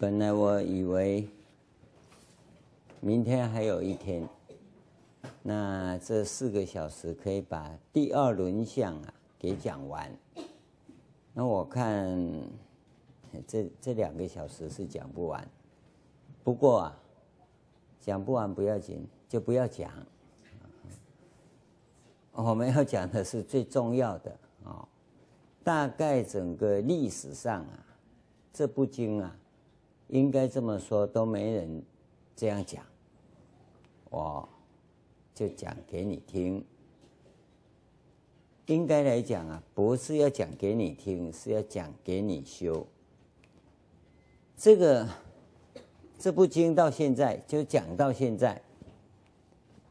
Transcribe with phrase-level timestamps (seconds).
[0.00, 1.28] 本来我以为
[3.02, 4.26] 明天还有一天，
[5.42, 10.10] 那这四个小时可以把第二轮相啊给讲完。
[11.34, 12.18] 那我看
[13.46, 15.46] 这这两个小时是讲不完，
[16.42, 16.96] 不过啊，
[18.00, 19.92] 讲不完不要紧，就不要讲。
[22.32, 24.88] 我们要讲的是最重要的啊，
[25.62, 27.84] 大概整个历史上啊，
[28.50, 29.36] 这部经啊。
[30.10, 31.82] 应该这么说，都没人
[32.34, 32.84] 这样讲，
[34.10, 34.48] 我
[35.34, 36.64] 就讲给你听。
[38.66, 42.84] 应该来讲啊，不是要讲给你听，是要讲给你修。
[44.56, 45.08] 这个
[46.18, 48.60] 这部经到现在就讲到现在，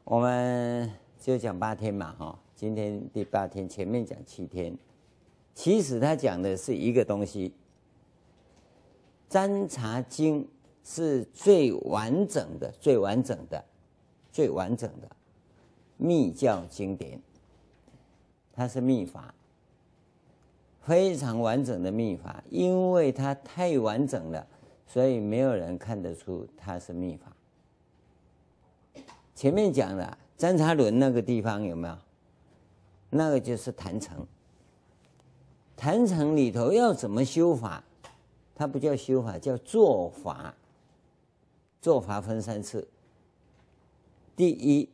[0.04, 4.78] 我们就讲八天嘛，哈，今天第八天，前面讲七天，
[5.56, 7.50] 其实他讲的是一个东西。
[9.30, 10.44] 《占察经》
[10.84, 13.64] 是最完整的、最完整的、
[14.32, 15.08] 最完整的
[15.98, 17.22] 密教经典，
[18.52, 19.34] 它是密法，
[20.82, 22.44] 非常完整的密法。
[22.50, 24.48] 因为它太完整了，
[24.88, 27.32] 所以没有人看得出它是密法。
[29.36, 31.96] 前面讲的占察轮那个地方有没有？
[33.12, 34.26] 那个就是坛城，
[35.78, 37.84] 坛城里头要怎么修法？
[38.60, 40.54] 它不叫修法，叫做法。
[41.82, 42.86] 做法分三次：
[44.36, 44.90] 第一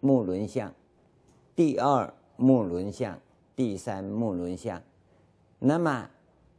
[0.00, 0.72] 目轮相，
[1.54, 3.18] 第二目轮相，
[3.54, 4.82] 第三目轮相。
[5.58, 6.08] 那么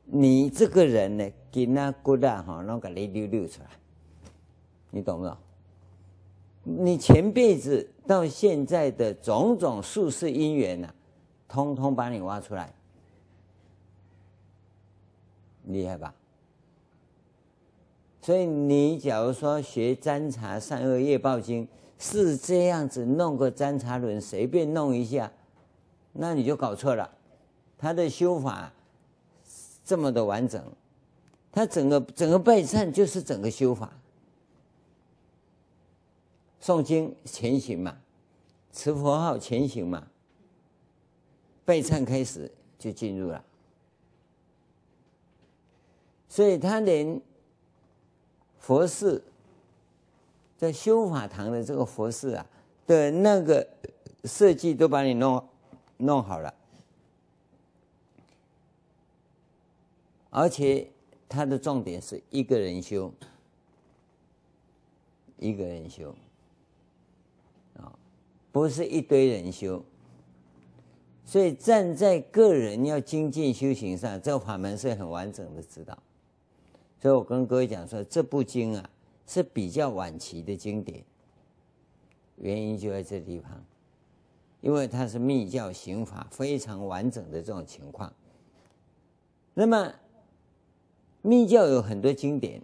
[0.06, 3.70] 你这个人呢，给那骨啊哈，弄个雷溜溜出来，
[4.92, 5.36] 你懂不懂？
[6.62, 10.94] 你前辈子到现在的种种宿世因缘呐，
[11.48, 12.72] 通通把你挖出来。
[15.66, 16.14] 厉害吧？
[18.22, 21.68] 所以你假如说学占察善恶业报经
[22.00, 25.32] 是这样子弄个占察轮，随便弄一下，
[26.14, 27.10] 那你就搞错了。
[27.78, 28.72] 他的修法
[29.84, 30.64] 这么的完整，
[31.52, 33.92] 他整个整个拜忏就是整个修法。
[36.62, 37.98] 诵经前行嘛，
[38.72, 40.08] 持佛号前行嘛，
[41.66, 43.44] 拜忏开始就进入了。
[46.34, 47.22] 所以他连
[48.58, 49.24] 佛寺
[50.58, 52.44] 在修法堂的这个佛寺啊
[52.88, 53.68] 的那个
[54.24, 55.48] 设计都把你弄
[55.98, 56.52] 弄好了，
[60.32, 60.90] 而且
[61.30, 63.14] 他的重点是一个人修，
[65.38, 66.16] 一个人修
[67.78, 67.94] 啊，
[68.52, 69.86] 不是一堆人修。
[71.26, 75.96] 所以站在个人要精进修行上，这个法门是很完整的指导。
[77.04, 78.90] 所以我跟各位讲说，这部经啊
[79.28, 81.04] 是比较晚期的经典，
[82.38, 83.62] 原因就在这地方，
[84.62, 88.14] 因为它是密教行法非常完整的这种情况。
[89.54, 89.94] 那么
[91.22, 92.62] 密教有很多经典，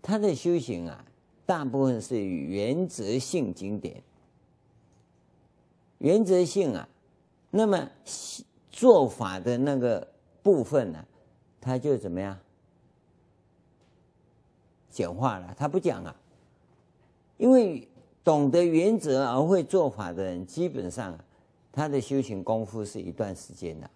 [0.00, 1.04] 它的修行啊，
[1.44, 4.02] 大部分是原则性经典，
[5.98, 6.88] 原则性啊，
[7.50, 7.90] 那么
[8.70, 10.08] 做法的那个
[10.42, 11.04] 部分呢，
[11.60, 12.38] 它就怎么样？
[14.90, 16.14] 简化了，他不讲啊，
[17.36, 17.86] 因为
[18.24, 21.18] 懂得原则而会做法的人，基本上
[21.72, 23.88] 他的修行功夫是一段时间的。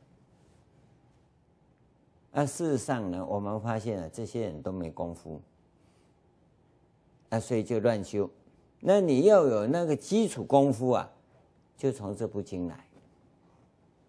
[2.31, 5.41] 而事实上呢，我们发现了这些人都没功夫，
[7.29, 8.31] 啊，所以就乱修。
[8.81, 11.11] 那你要有那个基础功夫啊，
[11.77, 12.87] 就从这部经来，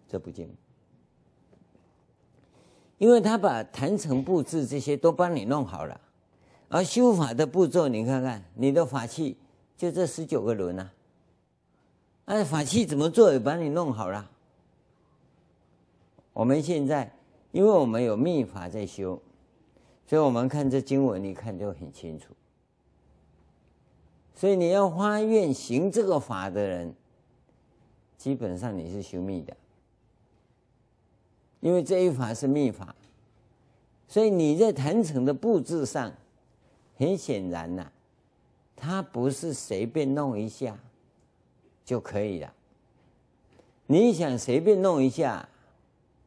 [0.08, 0.48] 这部经，
[2.96, 6.00] 因为他把坛城布置这些都帮你弄好了。
[6.74, 9.36] 而修法的步骤，你看看，你的法器
[9.76, 10.90] 就这十九个轮啊，
[12.24, 14.28] 那法器怎么做也把你弄好了。
[16.32, 17.12] 我们现在，
[17.52, 19.22] 因为我们有密法在修，
[20.04, 22.34] 所以我们看这经文，你看就很清楚。
[24.34, 26.92] 所以你要发愿行这个法的人，
[28.18, 29.56] 基本上你是修密的，
[31.60, 32.96] 因为这一法是密法，
[34.08, 36.12] 所以你在坛城的布置上。
[36.96, 37.90] 很显然呐、
[38.76, 40.78] 他不是随便弄一下
[41.84, 42.54] 就可以了。
[43.86, 45.48] 你想随便弄一下，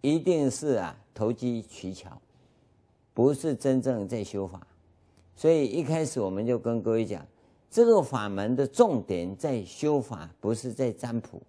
[0.01, 2.21] 一定是啊投机取巧，
[3.13, 4.67] 不是真正在修法。
[5.35, 7.25] 所以一开始我们就跟各位讲，
[7.71, 11.41] 这个法门的重点在修法，不是在占卜。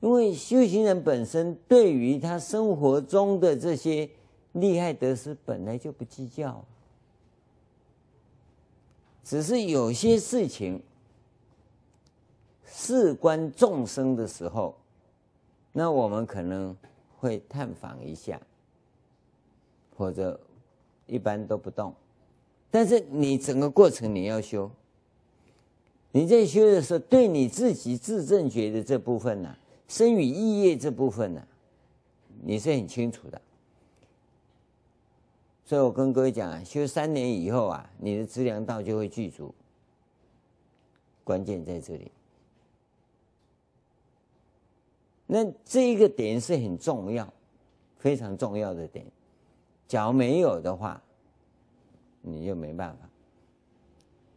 [0.00, 4.08] 因为修行人本身对于他生活中的这些。
[4.54, 6.64] 利害得失本来就不计较，
[9.22, 10.82] 只是有些事情
[12.64, 14.76] 事关众生的时候，
[15.72, 16.76] 那我们可能
[17.18, 18.40] 会探访一下，
[19.96, 20.38] 或者
[21.06, 21.92] 一般都不动。
[22.70, 24.70] 但是你整个过程你要修，
[26.12, 29.58] 你在修的时候，对你自己自证觉的这部分呢、啊，
[29.88, 31.44] 身语意业这部分呢、
[32.42, 33.40] 你是很清楚的。
[35.64, 39.54] 所以我跟各位讲啊，修三年以后啊，你的资粮道就会具足。
[41.24, 42.12] 关键在这里。
[45.26, 47.32] 那这一个点是很重要，
[47.96, 49.06] 非常重要的点。
[49.88, 51.02] 假如没有的话，
[52.20, 53.08] 你就没办法。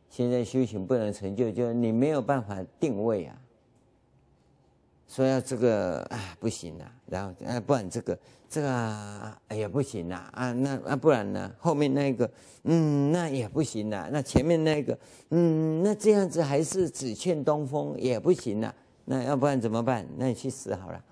[0.09, 3.38] 现在修行不能成就，就你没有办法定位啊。
[5.09, 8.18] 说要这个啊不行啊，然后啊不然这个
[8.50, 12.30] 这个啊也不行啊啊那啊不然呢后面那个
[12.64, 14.98] 嗯那也不行啊，那前面那个
[15.30, 18.74] 嗯那这样子还是只欠东风也不行啊，
[19.06, 20.08] 那要不然怎么办？
[20.18, 21.04] 那你去死好了，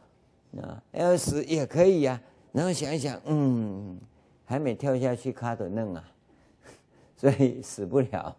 [0.62, 2.20] 啊要死也可以呀，
[2.52, 4.00] 然后想一想嗯
[4.46, 6.04] 还没跳下去卡的嫩啊。
[7.18, 8.36] 所以死不了，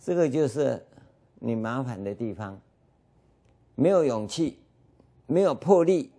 [0.00, 0.84] 这个就是
[1.38, 2.60] 你麻烦的地方。
[3.76, 4.58] 没有勇气，
[5.26, 6.10] 没有魄力，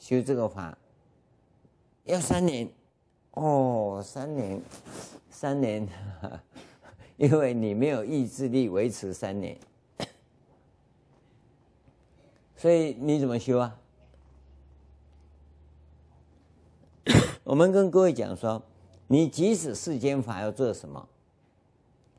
[0.00, 0.76] 修这个法
[2.04, 2.68] 要三年
[3.32, 4.60] 哦，三年，
[5.30, 5.86] 三年，
[7.16, 9.56] 因为你没有意志力维持三年，
[12.56, 13.78] 所以你怎么修啊？
[17.44, 18.60] 我们跟各位讲说，
[19.06, 21.08] 你即使世间法要做什么，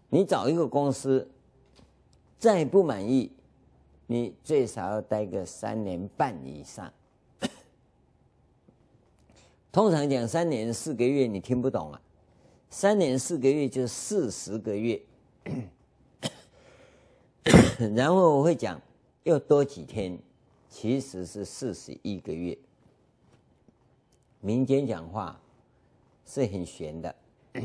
[0.09, 1.29] 你找一个公司，
[2.37, 3.31] 再不满意，
[4.05, 6.93] 你最少要待个三年半以上。
[9.71, 12.01] 通常讲三年四个月，你听不懂啊？
[12.69, 15.01] 三年四个月就四十个月，
[17.95, 18.81] 然后我会讲
[19.23, 20.19] 又多几天，
[20.69, 22.57] 其实是四十一个月。
[24.41, 25.39] 民间讲话
[26.25, 27.15] 是很玄的，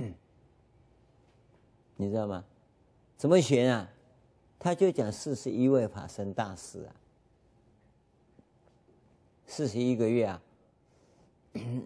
[1.96, 2.44] 你知道吗？
[3.16, 3.90] 怎么玄啊？
[4.58, 6.92] 他就讲四十一位法身大师啊，
[9.46, 10.42] 四十一个月啊，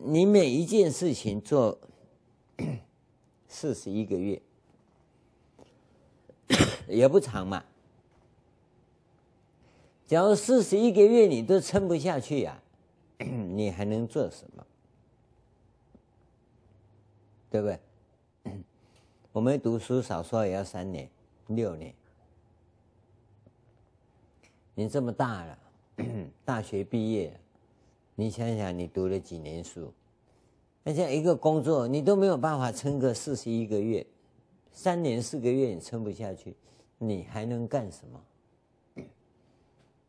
[0.03, 1.79] 你每一件事情做
[3.49, 4.41] 四十一个月，
[6.89, 7.65] 也不长嘛。
[10.07, 12.61] 假如四十一个月你都撑不下去呀，
[13.19, 14.67] 你还能做什么？
[17.49, 17.79] 对不对？
[19.33, 21.09] 我们读书少说也要三年、
[21.47, 21.95] 六年。
[24.75, 25.59] 你这么大了，
[26.45, 27.39] 大学毕业，
[28.21, 29.91] 你想想你读了几年书？
[30.83, 34.07] 那像一个工作，你都没有办法撑个四十一个月，
[34.71, 36.55] 三年四个月你撑不下去，
[36.99, 39.07] 你还能干什么？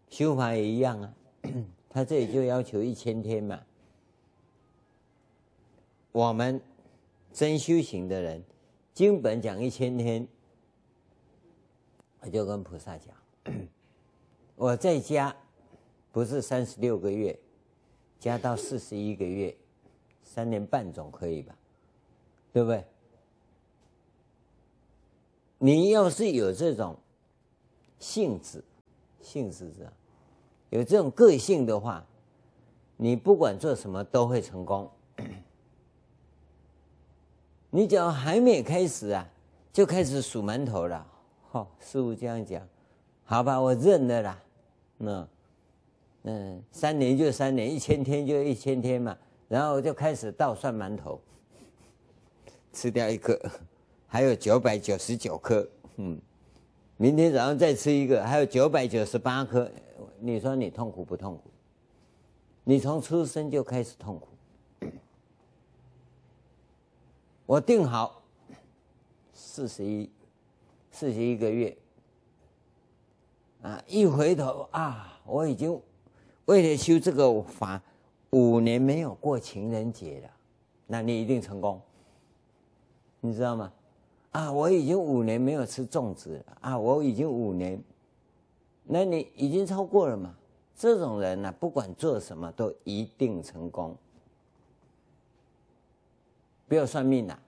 [0.10, 1.14] 修法也一样啊，
[1.90, 3.58] 他这里就要求一千天嘛。
[6.12, 6.60] 我们。
[7.34, 8.44] 真修行的人，
[8.94, 10.28] 经本讲一千天，
[12.20, 13.16] 我就跟菩萨讲，
[14.58, 15.34] 我在家
[16.12, 17.40] 不是三十六个月，
[18.22, 19.54] 加到四十一个月，
[20.24, 21.54] 三年半总可以吧？
[22.54, 22.86] 对不对？
[25.58, 26.96] 你要是有这种
[28.00, 28.64] 性质，
[29.22, 29.90] 性子是
[30.70, 32.06] 有这种个性的话，
[32.96, 34.90] 你不管做什么都会成功。
[37.72, 39.28] 你只要还没开始啊，
[39.74, 41.08] 就开始数馒头了。
[41.50, 42.68] 好、哦，师傅这样讲，
[43.24, 44.40] 好吧，我认了啦。
[44.98, 45.28] 那，嗯，
[46.24, 49.18] 嗯三年就三年，一千天就一千天嘛。
[49.48, 51.20] 然后就开始倒算馒头，
[52.72, 53.38] 吃掉一颗，
[54.08, 55.68] 还有九百九十九颗。
[55.98, 56.18] 嗯，
[56.96, 59.70] 明天早上再吃一个，还有九百九十八颗。
[60.20, 61.44] 你说你痛苦不痛苦？
[62.64, 64.28] 你从出生就开始痛苦。
[67.46, 68.24] 我定好
[69.34, 70.10] 四十一，
[70.92, 71.76] 四十一个月
[73.64, 73.84] 啊！
[73.88, 75.78] 一回头啊，我已经
[76.52, 77.82] 为了修这个法
[78.32, 80.30] 五年没有过情人节了，
[80.86, 81.80] 那你一定成功，
[83.22, 83.72] 你知道吗？
[84.34, 87.82] 啊，我已经五年没有吃粽子了啊，我已经五年，
[88.84, 90.36] 那你已经超过了嘛？
[90.76, 93.96] 这种人呢、不管做什么都一定成功。
[96.68, 97.40] 不要算命了，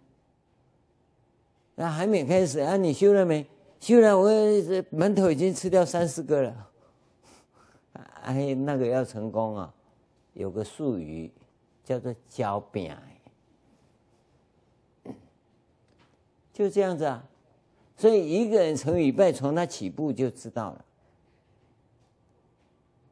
[1.76, 2.78] 那还没开始啊？
[2.78, 3.46] 你修了没？
[3.82, 4.32] 修了，我
[4.94, 6.70] 馒头已经吃掉三四个了。
[8.24, 9.74] 哎，那个要成功啊，
[10.34, 11.32] 有个术语
[11.84, 12.96] 叫做交饼，
[16.52, 17.24] 就这样子啊。
[17.96, 20.86] 所以一个人成与败，从他起步就知道了。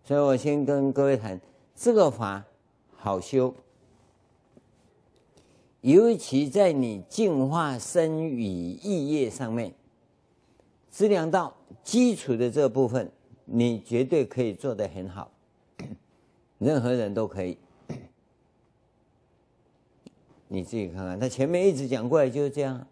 [0.04, 1.40] 所以我先跟各位谈
[1.76, 2.44] 这个法
[2.96, 3.54] 好修，
[5.82, 9.74] 尤其在你净化身与意业上面，
[10.90, 13.12] 资粮道基础的这部分，
[13.54, 15.30] 你绝对可以做得很好，
[16.58, 17.58] 任何人都可以。
[20.48, 22.88] 你自己看看，他前面一直讲过来就是这样。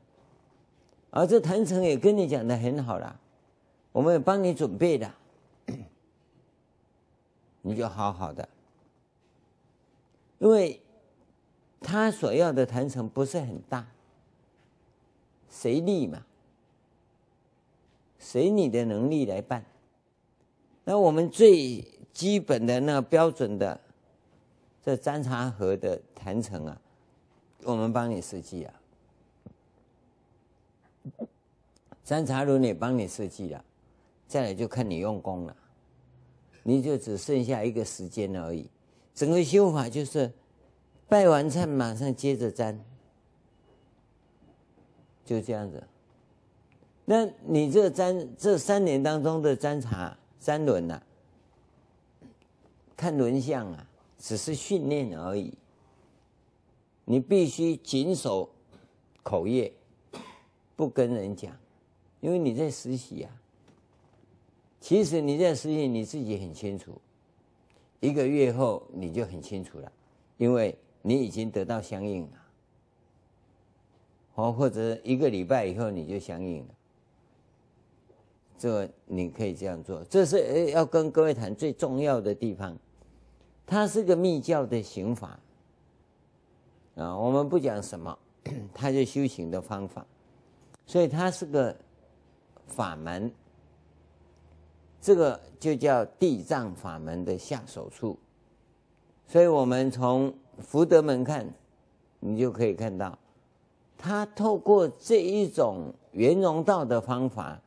[1.11, 3.19] 而这谈成也跟你讲的很好了，
[3.93, 5.11] 我们也帮你准备的，
[7.63, 8.47] 你就好好的，
[10.39, 10.81] 因为
[11.79, 13.87] 他所要的谈成不是很大，
[15.47, 16.25] 随力嘛，
[18.19, 19.63] 随你的能力来办。
[20.89, 23.79] 那我们最基本的那个标准的
[24.83, 26.81] 这占茶盒的坛城啊，
[27.63, 28.73] 我们帮你设计啊。
[32.03, 33.63] 三茶轮也帮你设计了，
[34.27, 35.55] 再来就看你用功了，
[36.63, 38.67] 你就只剩下一个时间而已。
[39.13, 40.33] 整个修法就是
[41.07, 42.83] 拜完忏马上接着占，
[45.23, 45.83] 就这样子。
[47.05, 51.01] 那你这占这三年当中的占茶三轮呐，
[52.95, 55.53] 看轮相啊，只是训练而已。
[57.05, 58.49] 你必须谨守
[59.21, 59.71] 口业。
[60.75, 61.53] 不跟人讲，
[62.21, 63.35] 因为你在实习啊。
[64.79, 67.01] 其实你在实习，你自己很清楚。
[67.99, 69.91] 一个月后你就很清楚了，
[70.37, 72.45] 因为你已经得到相应了。
[74.35, 76.73] 哦，或者一个礼拜以后你就相应了。
[78.59, 82.77] 这你可以这样做，这是要跟各位谈最重要的地方。
[83.65, 85.39] 它是个密教的行法
[86.95, 88.19] 啊，我们不讲什么，
[88.73, 90.05] 它就修行的方法。
[90.85, 91.73] 所以它是个
[92.67, 93.31] 法门，
[94.99, 98.17] 这个就叫地藏法门的下手处。
[99.27, 101.47] 所以我们从福德门看，
[102.19, 103.17] 你就可以看到，
[103.97, 107.61] 他透过这一种圆融道的方法，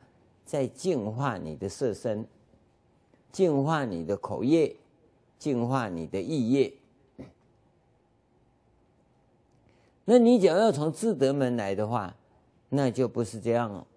[0.45, 2.27] 在净化你的色身，
[3.31, 4.75] 净化你的口业，
[5.39, 6.73] 净化你的意业。
[10.05, 12.15] 那你只要从智德门来的话，
[12.69, 13.87] 那就不是这样了，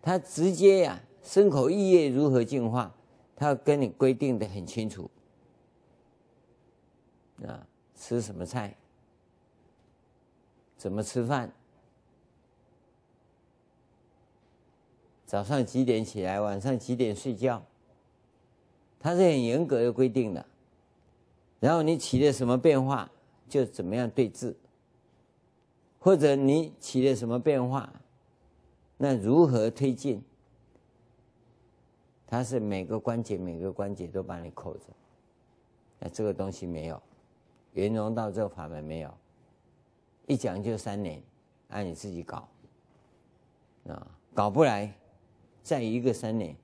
[0.00, 2.94] 他直接呀、啊，身口意业如何净化，
[3.34, 5.10] 他要跟你规定的很清楚。
[7.44, 8.76] 啊，吃什么菜，
[10.76, 11.52] 怎么吃饭，
[15.26, 17.62] 早上几点起来，晚上几点睡觉，
[19.00, 20.44] 它是很严格的规定的。
[21.60, 23.10] 然后你起了什么变化，
[23.48, 24.54] 就怎么样对治。
[25.98, 27.90] 或者你起了什么变化，
[28.98, 30.22] 那如何推进？
[32.26, 34.84] 它是每个关节每个关节都把你扣着，
[35.98, 37.00] 那这个东西没有，
[37.72, 39.10] 圆融道这个法门没有，
[40.26, 41.22] 一讲就三年，
[41.68, 42.46] 按你自己搞，
[43.88, 44.92] 啊，搞不来，
[45.64, 46.54] 再一个三年，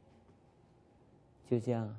[1.50, 1.97] 就这样。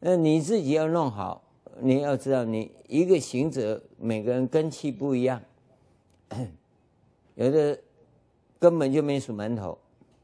[0.00, 1.40] 那你自己要弄好。
[1.80, 5.42] 你要知道，你一个行者，每个人根器不一样，
[7.34, 7.76] 有的
[8.60, 9.76] 根本就没数馒头，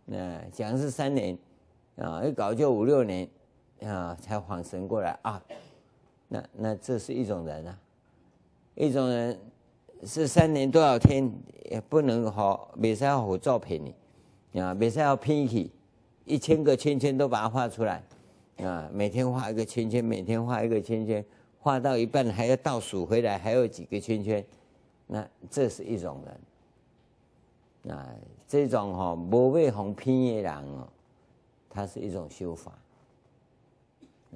[0.05, 1.37] 那讲是三年，
[1.97, 3.29] 啊，一搞就五六年，
[3.83, 5.43] 啊，才恍神过来啊，
[6.29, 7.77] 那那这是一种人啊，
[8.77, 9.37] 一种人
[10.05, 11.29] 是三年多少天
[11.69, 13.93] 也不能好，没使好照片你，
[14.55, 15.71] 啊，每次要拼起，
[16.25, 18.03] 一千个圈圈都把它画出来，
[18.59, 21.25] 啊，每天画一个圈圈，每天画一个圈圈。
[21.63, 24.43] 画到一半还要倒数回来，还有几个圈圈，
[25.07, 26.23] 那这是一种
[27.85, 27.95] 人。
[27.95, 28.09] 啊，
[28.49, 30.89] 这种哈不为红拼夜郎哦，
[31.69, 32.73] 它是一种修法。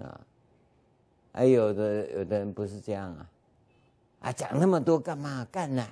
[0.02, 0.21] 啊，
[1.33, 3.30] 还有的有的人不是这样啊，
[4.21, 5.83] 啊讲那么多干嘛干呢？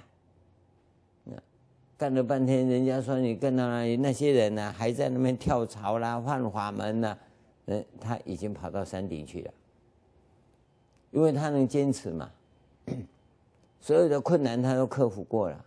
[2.03, 3.97] 干了半天，人家说你干到哪里？
[3.97, 7.17] 那些人呢还在那边跳槽啦、换法门呢，
[7.67, 9.51] 嗯他已经跑到山顶去了。
[11.13, 12.29] 因为他能坚持嘛，
[13.81, 15.65] 所有的困难他都克服过了。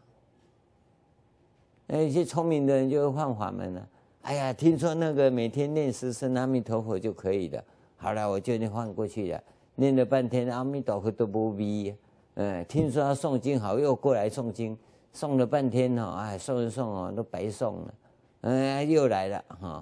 [1.87, 3.87] 那一些聪明的人就会换法门了。
[4.23, 7.63] 哎呀，听说那个每天念十声阿弥陀佛就可以了。
[7.95, 9.41] 好了，我就换过去了。
[9.75, 11.95] 念了半天阿弥陀佛都不逼。
[12.33, 14.77] 嗯，听说他诵经好，又过来诵经，
[15.15, 17.93] 送了半天哦，哎，送一送哦，都白送了。
[18.41, 19.81] 嗯，又来了哈。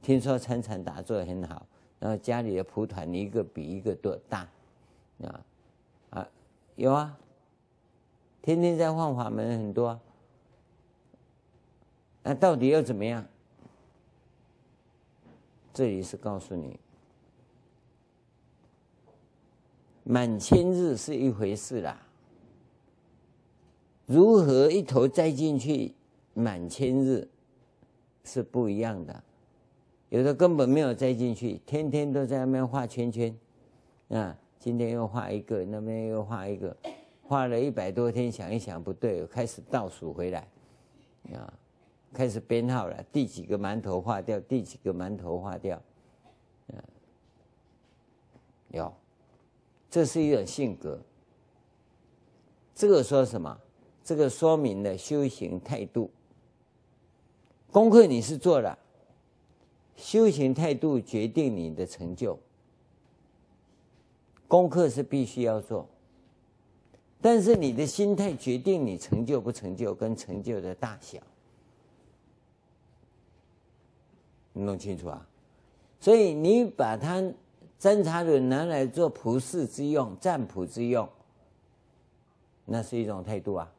[0.00, 1.66] 听说参禅打坐很好，
[1.98, 4.48] 然后家里的蒲团一个比一个多大，
[5.22, 5.40] 啊
[6.08, 6.28] 啊
[6.76, 7.14] 有啊，
[8.40, 10.00] 天天在换法门很多啊，
[12.22, 13.22] 那到底要怎么样？
[15.74, 16.80] 这里是告诉你，
[20.04, 22.00] 满千日是一回事啦，
[24.10, 25.94] 如何一头栽进去
[26.34, 27.28] 满千日
[28.24, 29.22] 是不一样的。
[30.08, 33.32] 有的根本没有栽进去，天天都在那边画圈圈，
[34.08, 36.76] 啊，今天又画一个，那边又画一个，
[37.22, 40.48] 画了一百多天，想一想不对，开始倒数回来，
[41.32, 41.54] 啊。
[42.12, 45.80] 开始编号了，第几个馒头画掉，第几个馒头画掉，
[46.66, 46.82] 嗯，
[48.72, 48.92] 有，
[49.88, 50.98] 这是一种性格。
[52.74, 53.56] 这个说什么？
[54.10, 56.10] 这个说明了修行态度。
[57.70, 58.76] 功课你是做了，
[59.94, 62.36] 修行态度决定你的成就。
[64.48, 65.88] 功课是必须要做，
[67.20, 71.20] 但是你的心态决定你成就不成就，跟成就的大小。
[74.52, 75.24] 你弄清楚啊！
[76.00, 77.22] 所以你把它
[77.78, 81.08] 侦察轮拿来做普世之用、占卜之用，
[82.64, 83.72] 那是一种态度啊。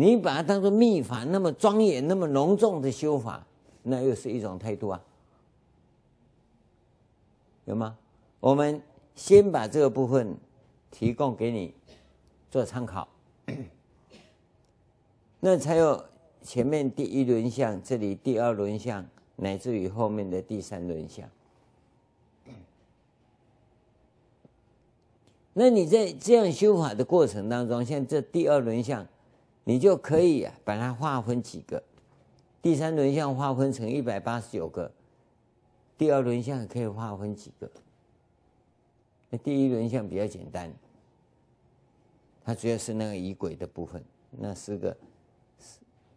[0.00, 3.46] 你把它当做秘法，那么庄严、那么隆重的修法，
[3.82, 5.02] 那又是一种态度啊。
[7.66, 7.98] 有吗？
[8.40, 8.80] 我们
[9.14, 10.34] 先把这个部分
[10.90, 11.74] 提供给你
[12.50, 13.06] 做参考，
[15.40, 16.02] 那才有
[16.42, 19.06] 前面第一轮相，这里第二轮相。
[19.42, 21.26] 乃至于后面的第三轮相，
[25.54, 29.06] 那你在这样修法的过程当中，像这第二轮相，
[29.70, 31.80] 你就可以啊把它划分几个，
[32.60, 34.90] 第三轮相划分成一百八十九个，
[35.96, 37.70] 第二轮相可以划分几个？
[39.28, 40.74] 那第一轮相比较简单，
[42.42, 44.96] 它主要是那个仪轨的部分，那是个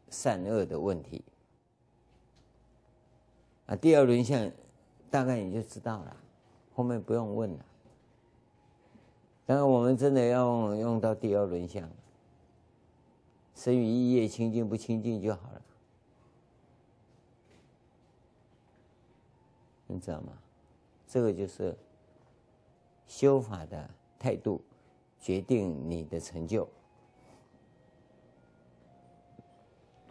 [0.10, 1.24] 善恶的问题。
[3.68, 4.52] 啊，第二轮相
[5.12, 6.18] 大概你就知道了，
[6.74, 7.66] 后面不用问了。
[9.46, 11.88] 当然，我们真的要用，用到第二轮相，
[13.56, 15.62] 身语意业清净不清净就好了，
[19.88, 20.34] 你知道吗？
[21.08, 21.78] 这个就是
[23.06, 24.62] 修法的态度，
[25.20, 26.68] 决定你的成就。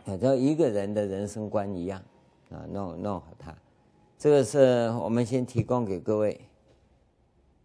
[0.05, 2.03] 反正一个人的人生观一样。
[2.51, 3.57] 啊，弄弄好它，
[4.19, 6.39] 这个是我们先提供给各位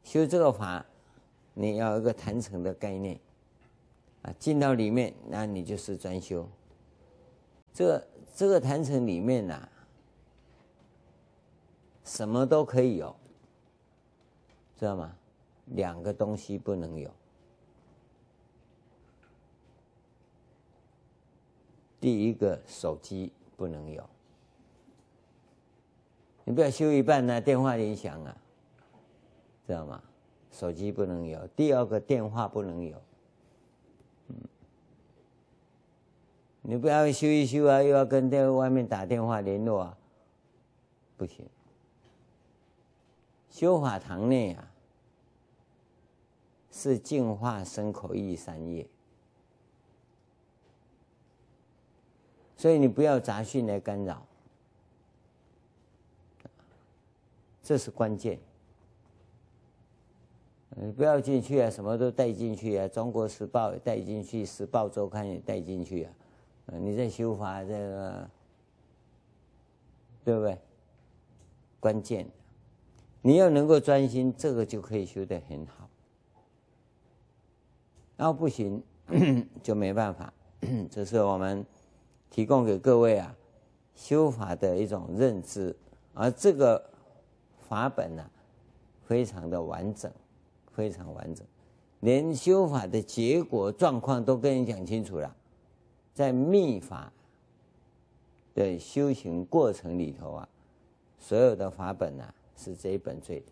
[0.02, 0.86] 修这个法，
[1.54, 3.20] 你要一个坛城的概念
[4.34, 6.48] 进到里面，那你就是专修。
[7.74, 9.70] 这个这个坛城里面呐、
[12.04, 13.16] 什么都可以有，
[14.78, 15.16] 知道吗？
[15.68, 17.12] 两个东西不能有，
[22.00, 24.10] 第一个手机不能有。
[26.46, 28.38] 你不要修一半呢，电话铃响啊，
[29.66, 30.02] 知道吗？
[30.50, 33.02] 手机不能有，第二个电话不能有。
[36.70, 39.98] 你不要修一修啊，又要跟在外面打电话联络啊，
[41.16, 41.46] 不行。
[43.50, 44.70] 修法堂内啊，
[46.70, 48.86] 是净化身口意三业，
[52.58, 54.22] 所以你不要杂讯来干扰。
[57.64, 58.38] 这是关键，
[60.76, 66.14] 你不要进去啊，什么都带进去啊，《中国时报》也带进去，《时报周刊》也带进去啊，
[66.74, 68.30] 你在修法这个，
[70.24, 70.58] 对不对？
[71.80, 72.28] 关键，
[73.22, 75.90] 你要能够专心，这个就可以修得很好。
[78.18, 78.84] 要不行，
[79.64, 80.34] 就没办法。
[80.90, 81.66] 这是我们
[82.30, 83.36] 提供给各位啊，
[83.96, 85.76] 修法的一种认知，
[86.14, 86.92] 而这个。
[87.70, 88.24] 法本呢、
[89.04, 90.10] 非常的完整，
[90.72, 91.46] 非常完整，
[92.00, 95.36] 连修法的结果状况都跟你讲清楚了。
[96.18, 97.14] 在密法
[98.56, 100.50] 的修行过程里头啊，
[101.20, 103.44] 所有的法本呢、啊，是这一本最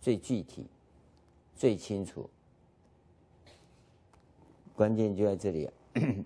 [0.00, 0.64] 最具体、
[1.56, 2.30] 最清楚。
[4.76, 5.68] 关键就在这里、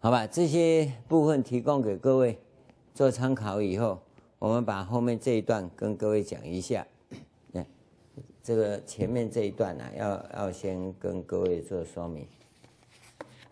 [0.00, 0.26] 好吧？
[0.26, 2.38] 这些部分提供给各位
[2.94, 4.00] 做参考以后。
[4.38, 6.86] 我们把后面这一段跟各位讲一下，
[8.42, 12.26] 这个前面这一段呢、要要先跟各位做说明。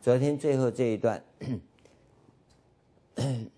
[0.04, 1.24] 昨天最后这一段，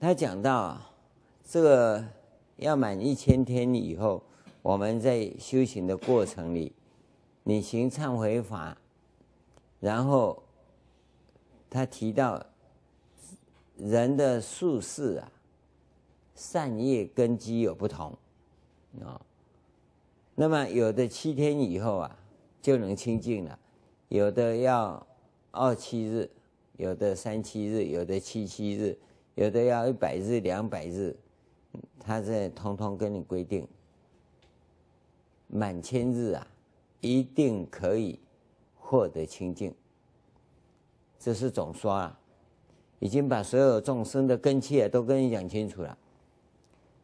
[0.00, 0.90] 他讲到啊
[1.46, 2.02] 这个
[2.56, 4.22] 要满一千天以后，
[4.62, 6.72] 我们在修行的过程里，
[7.42, 8.78] 你行忏悔法，
[9.78, 10.42] 然后
[11.68, 12.42] 他提到
[13.76, 15.30] 人的宿世啊，
[16.34, 18.16] 善业根基有不同
[19.02, 19.20] 啊。
[20.34, 22.18] 那么有的七天以后啊
[22.62, 23.58] 就能清净了，
[24.08, 25.06] 有的要
[25.50, 26.30] 二七日，
[26.76, 28.96] 有的三七日，有的七七日，
[29.34, 31.16] 有的要一百日、两百日，
[31.98, 33.66] 他这通通跟你规定，
[35.48, 36.46] 满千日啊，
[37.00, 38.18] 一定可以
[38.76, 39.74] 获得清净。
[41.18, 42.18] 这是总说啊，
[42.98, 45.98] 已经把所有众生的根器啊都跟你讲清楚了。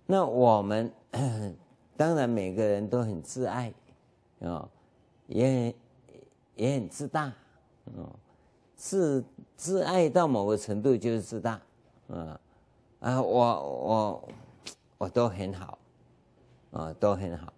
[0.07, 0.93] 那我们。
[1.97, 3.75] 当然，每个人都很自爱，
[4.41, 4.67] 啊，
[5.27, 5.75] 也很
[6.61, 7.33] 也很自大，
[7.87, 8.07] 嗯，
[8.77, 9.25] 自
[9.57, 11.59] 自爱到某个程度就是自大，
[12.09, 12.39] 啊
[12.99, 14.29] 啊，我我
[14.99, 15.79] 我都很好，
[16.73, 17.51] 啊，都很好，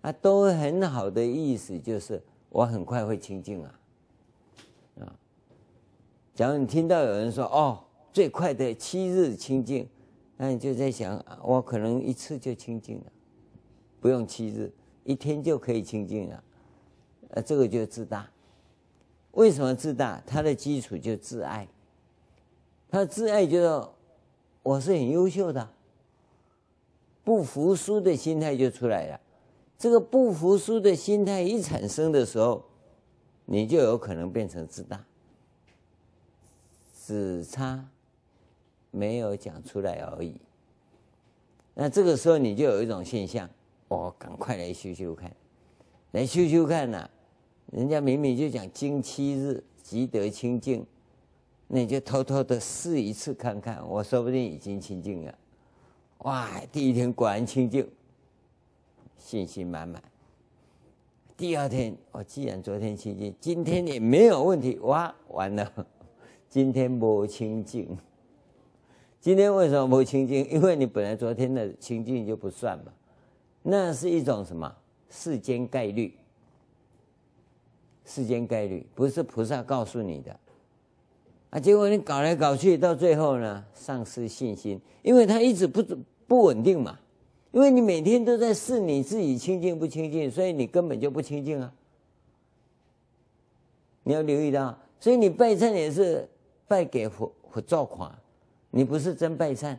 [0.00, 3.80] 啊，都很好的意思就是我很快会清净啊，
[4.98, 5.14] 啊，
[6.34, 7.78] 假如你听到有人说哦，
[8.12, 9.88] 最快的七日清净，
[10.36, 13.04] 那你就在想，我可能一次就清净了。
[14.00, 14.72] 不用七日，
[15.04, 16.42] 一天就可以清净了，
[17.32, 18.28] 呃，这个就自大。
[19.32, 20.22] 为什么自大？
[20.26, 21.66] 他的基础就自爱，
[22.90, 23.90] 他自爱觉得
[24.62, 25.68] 我是很优秀的，
[27.24, 29.20] 不服输的心态就出来了。
[29.78, 32.64] 这个不服输的心态一产生的时候，
[33.46, 35.04] 你就有可能变成自大，
[37.04, 37.88] 只差
[38.90, 40.40] 没有讲出来而已。
[41.74, 43.48] 那这个时候你就有一种现象。
[43.88, 45.30] 我赶快来修修看，
[46.12, 47.10] 来修修看呐、
[47.72, 50.86] 人家明明就讲经七日即得清净，
[51.68, 55.34] 那你就偷偷的试一次看看，我说不定已经清净了。
[56.18, 57.88] 哇，第一天果然清净，
[59.16, 60.02] 信心满满。
[61.34, 64.78] 第二天，我既然昨天清净，今天也没有问题。
[64.80, 65.72] 哇，完了，
[66.50, 67.96] 今天不清净。
[69.18, 70.46] 今天为什么不清净？
[70.50, 72.92] 因为你本来昨天的清净就不算嘛。
[73.62, 74.76] 那是一种什么
[75.08, 76.12] 世间概率？
[78.04, 80.36] 世间概率不是菩萨告诉你的
[81.50, 81.60] 啊！
[81.60, 85.82] 结果你搞来搞去，到最后呢，丧失信心，因为它一直不
[86.26, 86.98] 不稳定嘛。
[87.52, 91.70] 因为你每天都在试你自己清净不清净，所以你根本就不清净啊！
[94.04, 96.26] 你要留意到，所以你拜忏也是
[96.66, 98.18] 拜给佛佛造化，
[98.70, 99.76] 你不是真拜忏，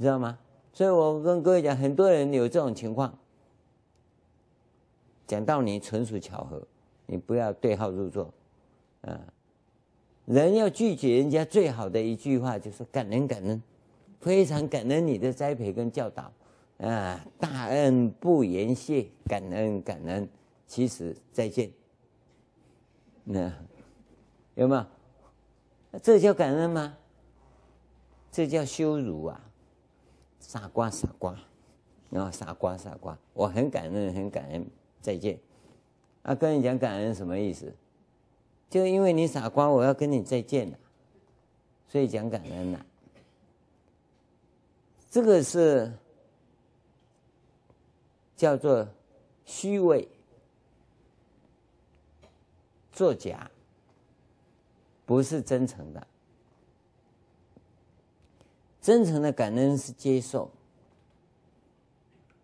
[0.00, 0.38] 知道吗？
[0.72, 3.16] 所以我跟各位讲，很多人有这种情况，
[5.26, 6.62] 讲道理纯属巧合，
[7.06, 8.32] 你不要对号入座，
[9.02, 9.20] 啊，
[10.26, 13.62] 人要拒绝人家最好的一句话就是感恩感恩，
[14.20, 16.32] 非常感恩你的栽培跟教导，
[16.78, 20.28] 啊，大恩不言谢，感恩感恩，
[20.66, 21.70] 其实再见，
[23.24, 23.52] 那
[24.54, 24.84] 有没有？
[26.02, 26.96] 这叫感恩吗？
[28.32, 29.40] 这叫羞辱啊！
[30.40, 31.38] 傻瓜，傻瓜，
[32.10, 34.66] 然后傻瓜，傻瓜，我很感恩，很感恩，
[35.04, 35.38] 再见。
[36.22, 37.70] 啊，跟你讲感恩什么意思？
[38.70, 40.78] 就因为你傻瓜，我要跟你再见了，
[41.86, 42.86] 所以讲感恩了。
[45.10, 45.92] 这个是
[48.34, 48.88] 叫做
[49.44, 50.08] 虚伪、
[52.90, 53.50] 作假，
[55.04, 56.06] 不是真诚的。
[58.80, 60.50] 真诚的感恩是接受，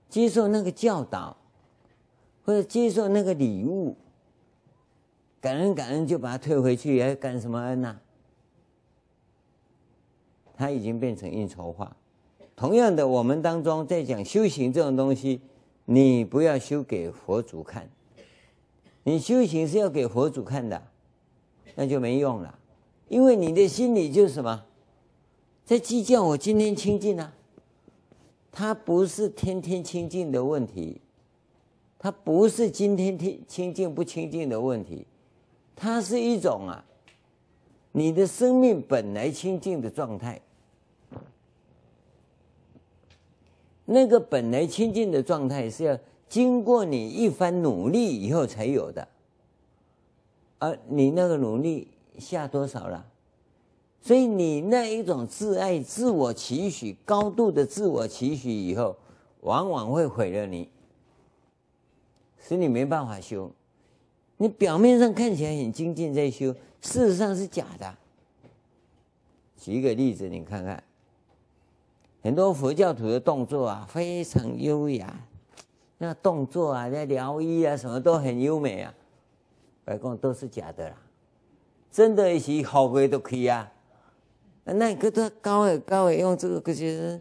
[0.08, 1.36] 接受那个教导，
[2.44, 3.96] 或者接受那个礼物。
[5.40, 8.00] 感恩感恩就把它退回去，还感什么恩呐、啊？
[10.54, 11.96] 它已经变成应酬话。
[12.54, 15.40] 同样的，我们当中在讲修行这种东西，
[15.86, 17.88] 你不要修给佛祖看，
[19.02, 20.82] 你修行是要给佛祖看的，
[21.74, 22.58] 那就没用了，
[23.08, 24.66] 因为你的心里就是什么？
[25.64, 27.32] 在计较我今天清净啊，
[28.52, 31.00] 它不是天天清净的问题，
[32.02, 35.06] 它不是今天清清净不清净的问题，
[35.76, 36.82] 它是一种啊，
[37.92, 40.40] 你的生命本来清净的状态，
[43.84, 49.06] 那个本来清净的状态是要经过你一番努力以后才有的，
[50.58, 53.04] 而你那个努力下多少了？
[54.00, 58.96] 所以你那一种自爱、自我期许、高度的自我期许以后，
[59.42, 60.70] 往往会毁了你，
[62.40, 63.50] 使你没办法修。
[64.38, 67.94] 你表面上看起来很精进在修，事实上是假的。
[69.58, 70.82] 举一个例子，你看看，
[72.22, 75.14] 很多佛教徒的动作啊，非常优雅，
[75.98, 78.94] 那动作啊，那疗愈啊，什么都很优美啊。
[79.84, 80.96] 白讲都是假的啦，
[81.90, 83.70] 真的是好鬼都可以啊。
[84.64, 87.20] 那个都高诶高诶，用这个可是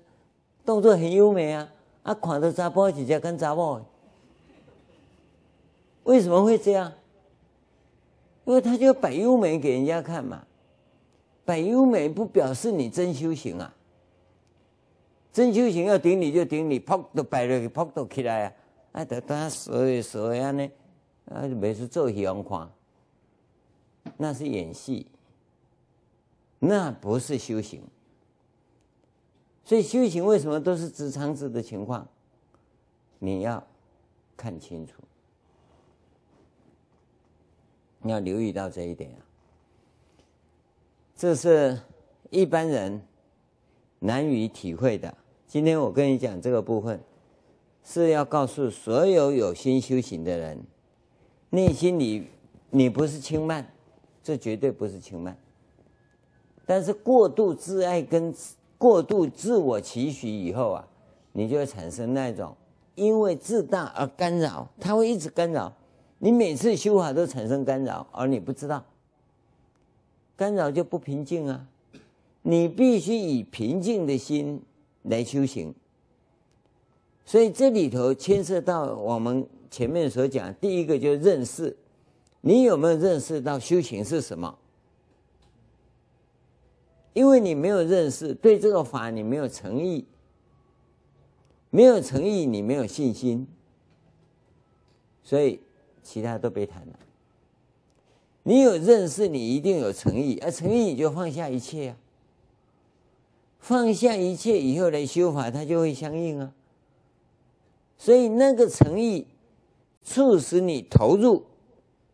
[0.63, 1.67] 动作很优美啊。
[2.03, 3.81] 啊，看到查甫直接跟查某，
[6.09, 6.91] 为什么会这样？
[8.45, 10.43] 因为他就摆优美给人家看嘛。
[11.45, 13.75] 摆优美不表示你真修行啊。
[15.31, 18.53] 真修行要顶你就顶你，扑都摆了，扑都起来啊！
[18.93, 20.67] 啊，得他所以所以呢，
[21.25, 22.67] 啊，每次做戏让看，
[24.17, 25.05] 那是演戏，
[26.57, 27.83] 那不是修行。
[29.63, 32.07] 所以修行为什么都是直肠子的情况？
[33.19, 33.63] 你要
[34.35, 34.93] 看清楚，
[38.01, 39.19] 你要留意到这一点啊。
[41.15, 41.79] 这是
[42.29, 43.01] 一般人。
[44.01, 45.13] 难以体会的。
[45.45, 47.01] 今天我跟你讲这个部分，
[47.83, 50.57] 是要告诉所有有心修行的人，
[51.49, 52.29] 内心里
[52.69, 53.69] 你不是轻慢，
[54.23, 55.37] 这绝对不是轻慢。
[56.65, 58.33] 但是过度自爱跟
[58.77, 60.87] 过度自我期许以后啊，
[61.33, 62.55] 你就会产生那种
[62.95, 65.73] 因为自大而干扰，他会一直干扰
[66.19, 66.31] 你。
[66.31, 68.85] 每次修法都产生干扰，而你不知道，
[70.37, 71.67] 干扰就不平静啊。
[72.41, 74.61] 你必须以平静的心
[75.03, 75.75] 来修行，
[77.25, 81.75] 所以这里头牵涉到我们前面所讲，第一个就认识，
[82.39, 84.57] 你有没有认识到修行是什么？
[87.13, 90.05] 因为你没有认识，对这个法你没有诚意，
[91.69, 93.45] 没有诚意你没有信心，
[95.23, 95.59] 所以
[96.11, 96.99] 其他都别谈了。
[98.41, 101.97] 你有认识，你一定有诚意，而诚意你就放下一切啊。
[103.59, 106.51] 放下一切以后来修法，它就会相应啊。
[107.99, 109.27] 所以那个诚意
[110.01, 111.43] 促使你投入，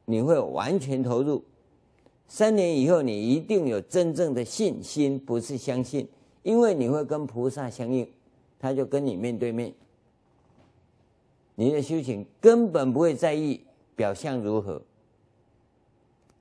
[0.04, 1.42] 你会完全投入。
[2.28, 6.06] 三年以后，你一定有真正的信心，不是相信，
[6.44, 8.06] 因为你会跟菩萨相应，
[8.60, 9.74] 他就跟你面对面。
[11.56, 13.62] 你的修行根本不会在意
[13.96, 14.82] 表象如何。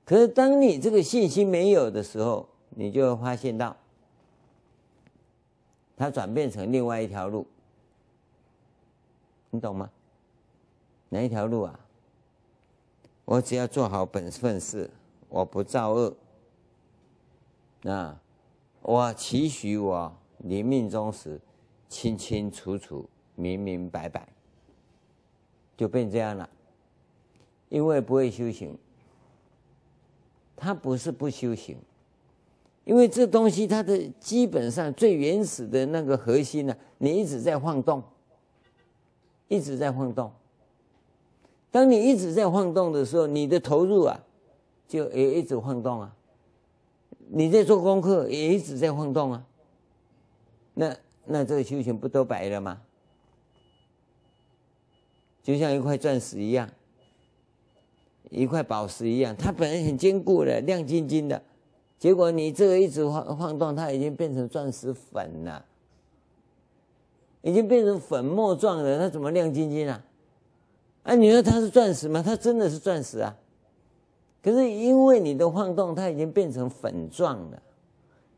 [0.05, 3.75] 可是当你这个信心没有的时候，你就会发现到。
[5.97, 7.47] 它转变成另外一条路，
[9.49, 9.89] 你懂吗？
[11.09, 11.79] 哪一条路啊？
[13.23, 14.89] 我只要做好本分事，
[15.29, 16.13] 我不造恶，
[17.81, 18.15] 那
[18.81, 21.39] 我期许我临命终时
[21.87, 24.27] 清清楚楚、明明白白，
[25.77, 26.49] 就变这样了。
[27.75, 28.77] 因为不会修行，
[30.55, 31.75] 他不是不修行。
[32.85, 38.01] 因为这东西它的基本上最原始的那个核心呢、你一直在晃动，
[39.49, 40.31] 一直在晃动。
[41.69, 44.23] 当你一直在晃动的时候，你的投入啊，
[44.87, 46.15] 就也一直晃动啊。
[47.27, 49.45] 你在做功课也一直在晃动啊。
[50.75, 52.81] 那那这个修行不都白了吗？
[55.43, 56.69] 就像一块钻石一样，
[58.35, 61.41] 一块宝石一样，它本来很坚固的，亮晶晶的。
[61.97, 65.65] 结果你这个一直晃晃动，它已经变成钻石粉了，
[67.41, 70.03] 已经变成粉末状的，它怎么亮晶晶啊？
[71.03, 72.21] 啊，你说它是钻石吗？
[72.21, 73.37] 它真的是钻石啊！
[74.43, 77.61] 可是因为你的晃动，它已经变成粉状了，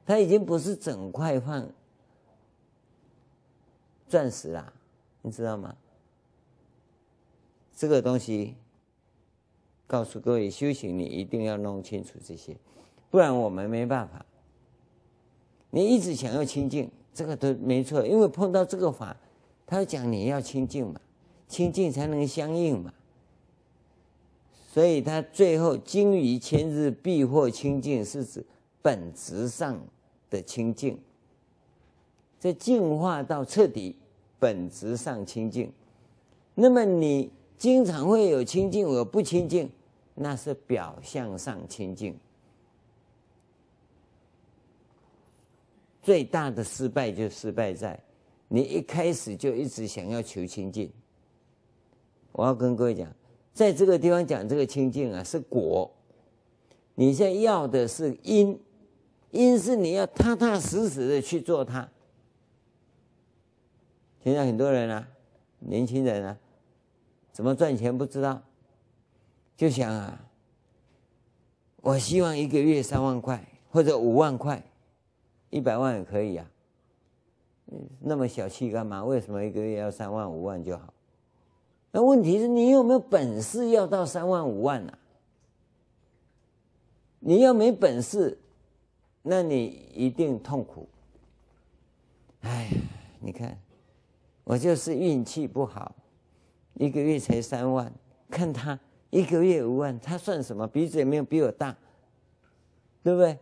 [0.05, 1.67] 它已经不是整块放
[4.07, 4.71] 钻石啦，
[5.21, 5.75] 你知道吗？
[7.75, 8.55] 这个东西
[9.87, 12.55] 告诉各位，修行你一定要弄清楚这些。
[13.09, 14.25] 不然我们没办法。
[15.71, 19.15] 你一直想要清净，这个都没错，因为碰到这个法，
[19.65, 20.99] 他讲你要清净嘛，
[21.47, 22.93] 清净才能相应嘛。
[24.73, 28.45] 所以他最后精于千日必获清净，是指
[28.81, 29.79] 本质上
[30.29, 30.99] 的清净。
[32.39, 33.95] 这净化到彻底，
[34.37, 35.71] 本质上清净。
[36.53, 39.69] 那么你经常会有清净，有不清净，
[40.19, 42.17] 那是表象上清净。
[46.01, 47.99] 最大的失败就失败在，
[48.47, 50.91] 你一开始就一直想要求清净。
[52.31, 53.07] 我要跟各位讲，
[53.53, 55.91] 在这个地方讲这个清净啊，是果，
[56.95, 58.59] 你现在要的是因，
[59.29, 61.87] 因是你要踏踏实实的去做它。
[64.23, 65.07] 现在很多人啊，
[65.59, 66.37] 年轻人啊，
[67.31, 68.41] 怎么赚钱不知道，
[69.57, 70.17] 就想啊，
[71.81, 74.63] 我希望一个月三万块或者五万块。
[75.49, 76.45] 一百万也可以啊，
[78.01, 79.01] 那么小气干嘛？
[79.03, 80.93] 为什么一个月要三万五万就好？
[81.91, 84.99] 那问题是你有没有本事要到三万五万啊？
[87.19, 88.37] 你要没本事，
[89.21, 90.87] 那你一定痛苦。
[92.41, 92.71] 哎呀，
[93.21, 93.57] 你看，
[94.43, 95.95] 我就是运气不好，
[96.73, 97.89] 一个月才三万，
[98.29, 98.77] 看他
[99.17, 100.67] 一个月五万，他算什么？
[100.67, 101.75] 鼻子也没有比我大，
[103.01, 103.39] 对不对？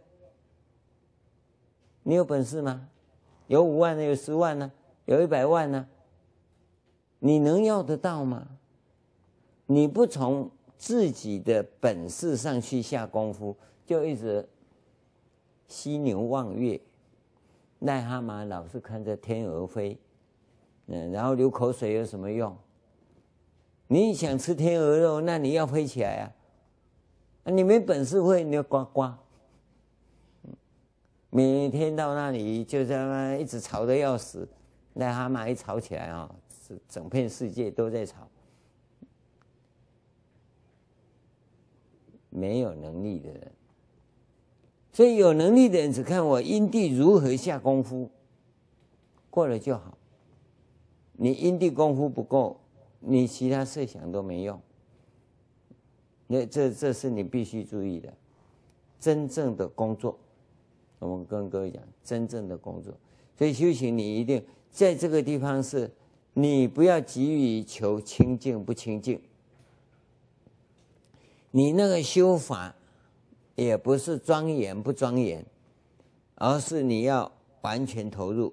[2.04, 2.88] 你有本事吗？
[3.48, 4.72] 有五万呢，有十万呢，
[5.04, 5.86] 有一百万呢，
[7.20, 8.48] 你能要得到吗？
[9.66, 13.54] 你不从自己的本事上去下功夫，
[13.86, 14.48] 就一直
[15.68, 16.80] 犀牛望月，
[17.82, 20.00] 癞蛤蟆老是看着天鹅飞，
[20.86, 22.56] 嗯，然后流口水有什么用？
[23.88, 26.34] 你想吃天鹅肉，那你要飞起来
[27.44, 27.52] 啊！
[27.52, 29.12] 你没本事飞，你要呱呱。
[31.30, 34.48] 每天到那里就在那一直吵得要死，
[34.96, 38.28] 癞蛤蟆一吵起来啊，是整片世界都在吵。
[42.30, 43.52] 没有能力的人，
[44.92, 48.10] 所以有能力的人只看我因地如何下功夫，
[49.30, 49.98] 过了就好。
[51.14, 52.60] 你因地功夫不够，
[53.06, 54.60] 你其他设想都没用。
[56.28, 58.12] 那这这是你必须注意的，
[59.00, 60.18] 真正的工作。
[61.00, 62.92] 我们跟各位讲，真正的工作，
[63.38, 65.92] 所以修行你一定在这个地方是，
[66.34, 69.22] 你不要急于求清净不清净，
[71.52, 72.74] 你那个修法
[73.54, 75.46] 也不是庄严不庄严，
[76.36, 78.52] 而是你要完全投入，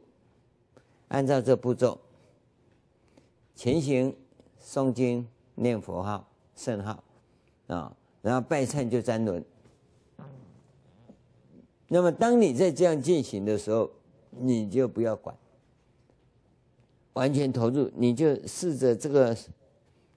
[1.08, 1.98] 按照这步骤，
[3.54, 4.14] 前行、
[4.62, 7.02] 诵经、念佛号、圣号
[7.66, 9.44] 啊，然后拜忏就瞻轮。
[11.88, 13.90] 那么，当你在这样进行的时候，
[14.30, 15.36] 你就不要管，
[17.12, 19.36] 完全投入，你就试着这个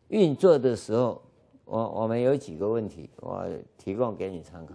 [0.08, 1.22] 运作的时候，
[1.66, 3.46] 我我们有几个问题，我
[3.78, 4.74] 提供给你参考。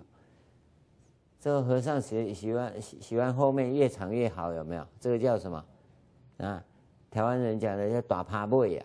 [1.40, 4.86] 这个和尚喜喜欢喜欢后面越长越好，有没有？
[4.98, 5.64] 这个叫什么？
[6.36, 6.62] 啊，
[7.10, 8.84] 台湾人讲的叫打趴背呀，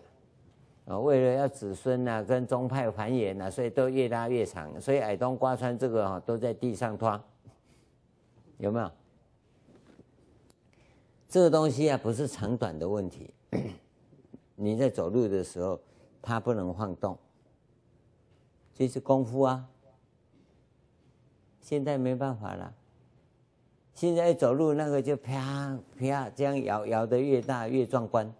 [0.86, 7.20] 啊为了要子孙呐、啊、跟宗派繁衍呐，所以都越拉越长，所以矮冬瓜穿这个哈都在地上拖。
[8.58, 8.90] 有没有？
[11.28, 13.34] 这个东西啊，不是长短的问题。
[14.54, 15.78] 你在走路的时候，
[16.22, 17.18] 它不能晃动，
[18.72, 19.68] 这是功夫啊。
[21.60, 22.72] 现在没办法了，
[23.92, 28.32] 现在走路那个就啪啪这样摇，摇得越大越壮观，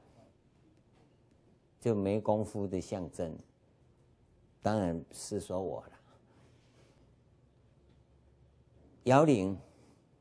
[1.87, 3.33] 就没功夫的象征。
[4.61, 5.93] 当然是说我了，
[9.05, 9.57] 摇铃。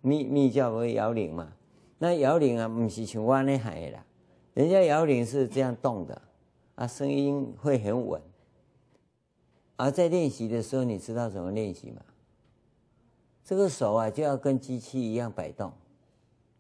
[0.01, 1.51] 密密教不摇铃嘛？
[1.97, 4.05] 那摇铃啊，不是像我那喊的啦。
[4.53, 6.21] 人家摇铃是这样动的，
[6.75, 8.21] 啊，声音会很稳。
[9.75, 12.03] 而在练习的时候，你知道怎么练习吗？
[13.43, 15.73] 这个手啊，就要跟机器一样摆动，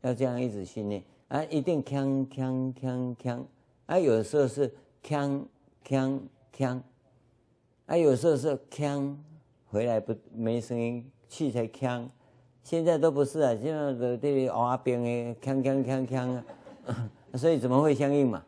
[0.01, 3.43] 要这样一直训练啊，一定锵锵锵锵。
[3.85, 4.73] 啊，有的时候是
[5.07, 5.43] 锵
[5.87, 6.19] 锵
[6.57, 6.81] 锵，
[7.85, 9.15] 啊，有时候是锵
[9.69, 12.07] 回来不没声音，去才锵。
[12.63, 16.41] 现在都不是啊，现在的这里阿边的锵锵锵锵
[16.87, 18.43] 啊，所以怎么会相应嘛？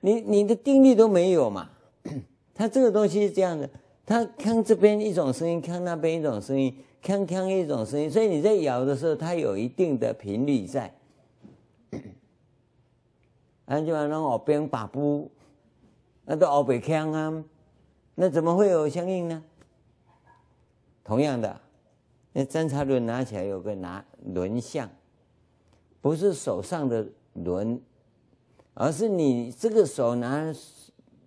[0.00, 1.70] 你你的定力都没有嘛？
[2.54, 3.70] 它这个东西是这样的，
[4.04, 10.94] 它锵这边一种声音，锵那边一种声音，锵锵一种声音，所以你在摇的时候，它有一定的频率在。
[13.66, 15.30] 按就按那阿边把布，
[16.24, 17.44] 那都阿北腔啊，
[18.14, 19.42] 那怎么会有相应呢？
[21.04, 21.60] 同样的。
[22.34, 24.88] 那侦察轮拿起来有个拿轮相，
[26.00, 27.78] 不是手上的轮，
[28.72, 30.54] 而是你这个手拿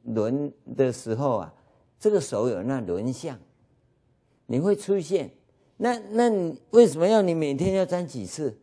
[0.04, 1.54] 轮的时候啊，
[2.00, 3.38] 这个手有那轮相，
[4.48, 5.30] 你会出现。
[5.78, 8.58] 那那你为什么要你每天要沾几次？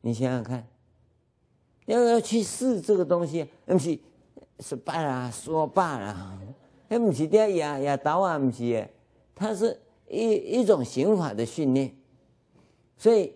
[0.00, 0.66] 你想想看，
[1.88, 3.98] 要要去试这个东西，不是
[4.60, 6.38] 说罢啦说罢了，
[6.88, 8.86] 那不是这样压压倒啊，不是。
[9.34, 11.94] 它是一一种刑法的训练，
[12.96, 13.32] 所以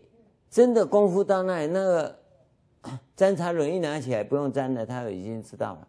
[0.50, 2.18] 真的功夫到那里，那个
[3.16, 5.88] 侦察轮一拿起来，不用沾了，他已经知道了，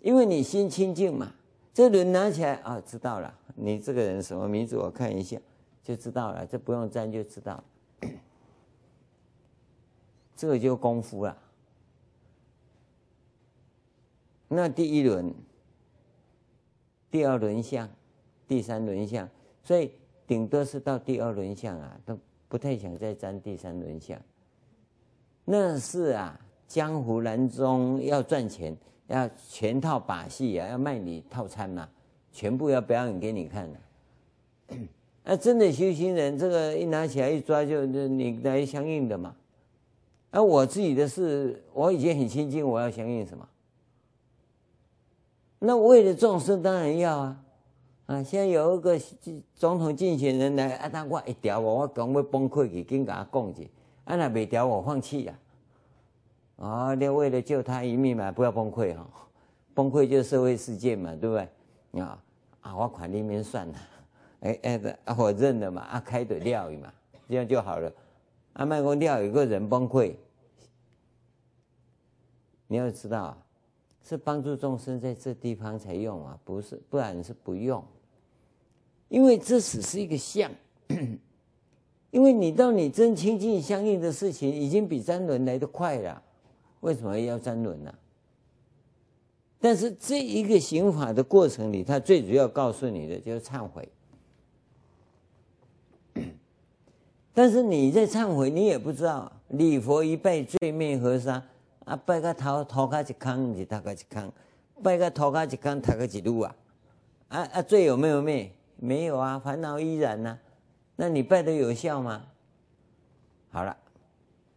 [0.00, 1.30] 因为你心清净嘛。
[1.74, 4.78] 这轮拿起来啊，知道了，你这个人什么名字？
[4.78, 5.36] 我看一下
[5.82, 7.62] 就知道了，这不用沾就知道，
[10.36, 11.36] 这个就功夫了。
[14.48, 15.34] 那第一轮，
[17.10, 17.88] 第二轮相。
[18.46, 19.26] 第三轮相，
[19.62, 19.90] 所以
[20.26, 22.16] 顶多是到第二轮相啊，都
[22.46, 24.20] 不太想再沾第三轮相。
[25.46, 28.76] 那是啊，江湖郎中要赚钱，
[29.06, 31.88] 要全套把戏啊，要卖你套餐嘛，
[32.32, 34.76] 全部要表演给你看的。
[35.24, 39.34] 啊，真的修行人，这个一拿起来一抓就你来相应的嘛。
[40.34, 43.48] 而、我自己的事，我已经很清净，我要相应什么？
[45.60, 47.40] 那为了众生，当然要啊。
[48.06, 49.00] 啊，现在有一个
[49.54, 53.62] 总统竞选人来，啊，他我一条我，我讲要崩溃去，跟他讲一下，
[54.04, 55.38] 啊，那没条我放弃呀。
[56.56, 59.08] 啊，你为了救他一命嘛，不要崩溃哈，
[59.72, 62.02] 崩溃就是社会事件嘛，对不对？
[62.02, 62.18] 啊，
[62.60, 63.74] 啊，我款里面算了，
[64.40, 66.92] 哎哎的，我认了嘛，啊，开的料嘛，
[67.28, 67.90] 这样就好了。
[68.54, 70.14] 啊，卖公料有个人崩溃，
[72.66, 73.36] 你要知道，
[74.02, 77.84] 是帮助众生在这地方才用啊，不是，不然是不用。
[79.08, 80.50] 因为这只是一个相，
[82.10, 86.22] 因为你到你真清净相应的事情，已经比三轮来得快了。
[86.80, 87.94] 为什么要三轮呢？
[89.58, 93.88] 但是这一个行法的过程里，它最主要告诉你的就是忏悔。
[97.34, 101.42] 但是你在忏悔，你也不知道礼佛一拜，罪灭河沙
[101.84, 101.96] 啊！
[102.06, 104.30] 拜个头头壳一坑，你头壳一坑；
[104.80, 106.56] 拜个头壳一坑，头壳一路啊！
[107.28, 107.60] 啊啊！
[107.60, 108.50] 罪有没有灭？
[108.76, 110.38] 没有啊，烦恼依然呐、
[110.94, 112.24] 那你拜的有效吗？
[113.50, 113.76] 好了，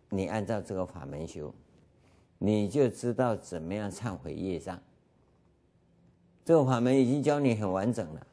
[0.09, 1.53] 你按照这个法门修。
[2.39, 4.80] 你就知道怎么样忏悔业障。
[6.45, 8.28] 这个法门已经教你很完整了。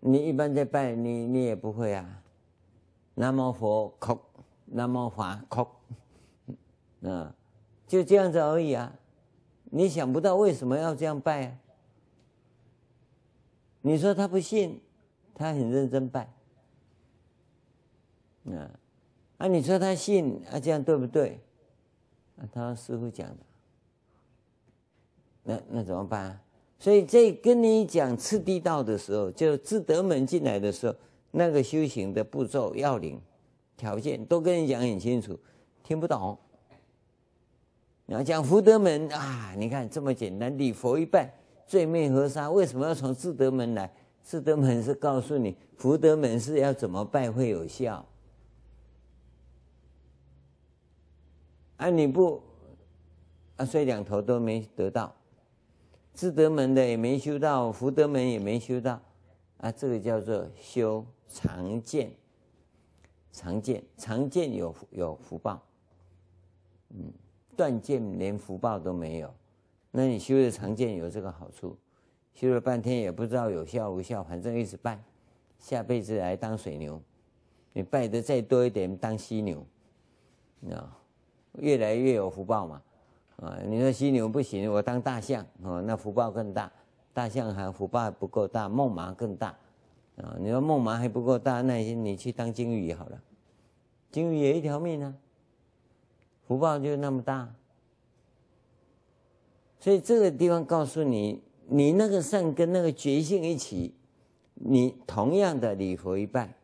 [0.00, 2.22] 你一般在拜你，你也不会啊。
[3.14, 4.18] 南无佛，哭；
[4.66, 5.66] 南无法，哭。
[7.08, 7.34] 啊，
[7.86, 8.92] 就这样子而已啊。
[9.64, 11.58] 你想不到为什么要这样拜啊？
[13.82, 14.80] 你说他不信，
[15.34, 16.32] 他很认真拜。
[18.46, 18.70] 啊，
[19.38, 21.40] 啊，你说他信啊，这样对不对？
[22.36, 23.36] 啊，他师傅讲的，
[25.42, 26.40] 那那怎么办啊？
[26.78, 30.94] 所以在跟你讲次第道的时候，就自德门进来的时候，
[31.36, 33.20] 那个修行的步骤、要领、
[33.76, 35.36] 条件都跟你讲很清楚，
[35.82, 36.38] 听不懂。
[38.06, 41.34] 你要讲福德门啊，你看这么简单，礼佛一拜，
[41.66, 43.92] 罪灭河沙，为什么要从智德门来？
[44.22, 48.06] 智德门是告诉你，福德门是要怎么拜会有效。
[51.78, 52.40] 啊，你不
[53.56, 55.12] 啊，所以两头都没得到，
[56.14, 59.00] 智德门的也没修到，福德门也没修到，
[59.58, 61.04] 啊，这个叫做修
[61.34, 62.12] 常见，
[63.32, 65.60] 常见常见有有福报，
[66.90, 67.12] 嗯，
[67.56, 69.34] 断见连福报都没有，
[69.90, 71.76] 那你修的常见有这个好处，
[72.34, 75.02] 修了半天也不知道有效无效，反正一直拜，
[75.58, 77.02] 下辈子来当水牛，
[77.72, 79.66] 你拜的再多一点当犀牛，
[80.60, 80.88] 你知道。
[81.58, 82.82] 越来越有福报嘛，
[83.36, 86.70] 啊，你说犀牛不行，我当大象啊，那福报更大。
[87.12, 89.56] 大象还福报不够大，梦麻更大，
[90.16, 93.20] 啊，你说猛獁还不够大，那你去当鲸鱼好了，
[94.12, 95.14] 鲸鱼也一条命啊，
[96.46, 97.52] 福报就那么大。
[99.80, 103.92] 所以这个地方告诉你，你那个善跟那个觉性一起，
[104.54, 106.54] 你同样的礼佛一拜。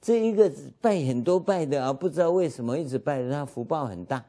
[0.00, 4.24] 这一个拜很多拜的啊，不知道为什么一直拜的，他福报很大，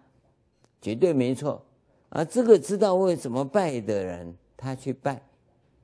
[0.81, 1.61] 绝对没错。
[2.09, 5.21] 而这个知道为什么拜的人，他去拜，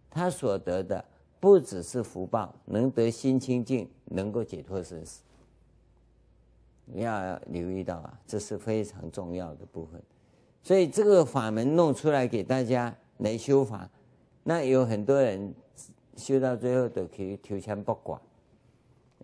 [0.10, 1.04] 他所得的
[1.40, 5.22] 不只是福报，能得心清净，能够解脱生死。
[6.86, 10.02] 你要留意到啊，这是非常重要的部分。
[10.62, 13.90] 所以这个法门弄出来给大家来修法，
[14.44, 15.54] 那有很多人
[16.18, 18.20] 修到最后都可以求签不管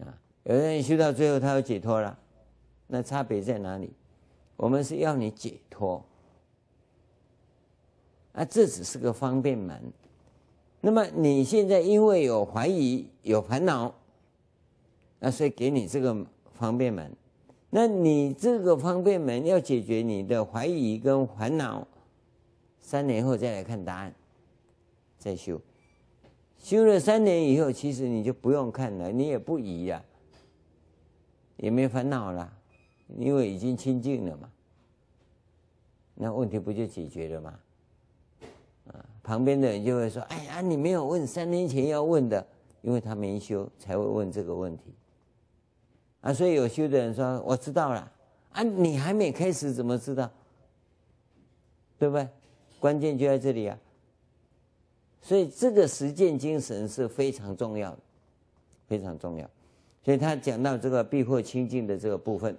[0.02, 0.18] 啊。
[0.44, 2.18] 有人修到最后，他要解脱了，
[2.88, 3.92] 那差别在哪里？
[4.56, 6.06] 我们是要你解脱，
[8.32, 9.92] 啊，这只是个方便门。
[10.86, 13.92] 那么你现在因为有怀疑、有烦恼，
[15.18, 16.16] 那所以给你这个
[16.54, 17.12] 方便门。
[17.72, 21.88] 那你这个方便门要解决你的怀疑跟烦恼，
[22.80, 24.14] 三年后再来看答案，
[25.18, 25.60] 再修。
[26.60, 30.06] 修了三年以后，其实你就不用看了，你也不疑呀。
[31.58, 32.54] 也没烦恼了，
[33.18, 34.52] 因为已经清净了嘛，
[36.14, 37.60] 那问题不就解决了吗？
[39.26, 42.46] 旁边的人就会说：“哎呀，你没有问三年前要问的，
[42.84, 44.94] 因为他没修才会问这个问题。”
[46.22, 48.12] 啊，所以有修的人说：“我知道了。”
[48.54, 50.32] 啊，你还没开始怎么知道？
[51.98, 52.28] 对不对？
[52.80, 53.76] 关键就在这里啊！
[55.22, 58.00] 所以这个实践精神是非常重要的，
[58.88, 59.50] 非常重要。
[60.04, 62.56] 所以他讲到这个避祸清净的这个部分，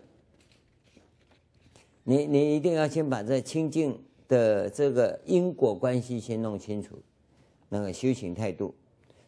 [2.03, 3.97] 你你一定要先把这清净
[4.29, 6.99] 的这个因果关系先弄清楚，
[7.69, 8.75] 那个修行态度。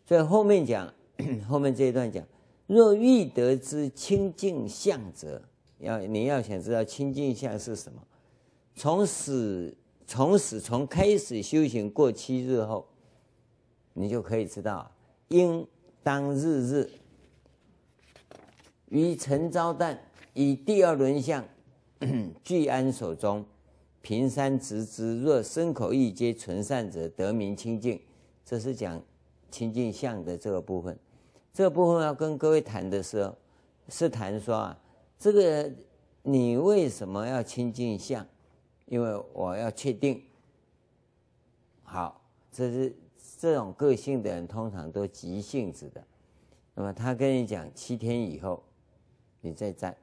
[0.07, 0.93] 所以后面讲，
[1.49, 2.25] 后面这一段讲，
[2.67, 5.43] 若欲得之清净相者，
[5.79, 8.01] 要你要想知道清净相是什么，
[8.75, 9.77] 从始
[10.07, 12.87] 从始从开始修行过七日后，
[13.93, 14.91] 你就可以知道，
[15.29, 15.67] 应
[16.03, 16.91] 当日日
[18.89, 19.97] 于晨朝旦
[20.33, 21.45] 以第二轮相
[22.43, 23.45] 具安手中，
[24.03, 28.01] 平山直之，若身口意皆纯善者，得名清净。
[28.45, 29.03] 这是讲。
[29.51, 30.99] 清净相的这个部分，
[31.55, 33.35] 这部分要跟各位谈的时候，
[33.89, 34.79] 是谈说啊，
[35.19, 35.73] 这个
[36.23, 38.27] 你为什么要清净相？
[38.85, 40.23] 因为我要确定。
[41.83, 42.21] 好，
[42.53, 42.95] 这是
[43.39, 46.05] 这种个性的人通常都急性子的。
[46.75, 48.63] 那么他跟你讲七天以后，
[49.41, 49.97] 你再占。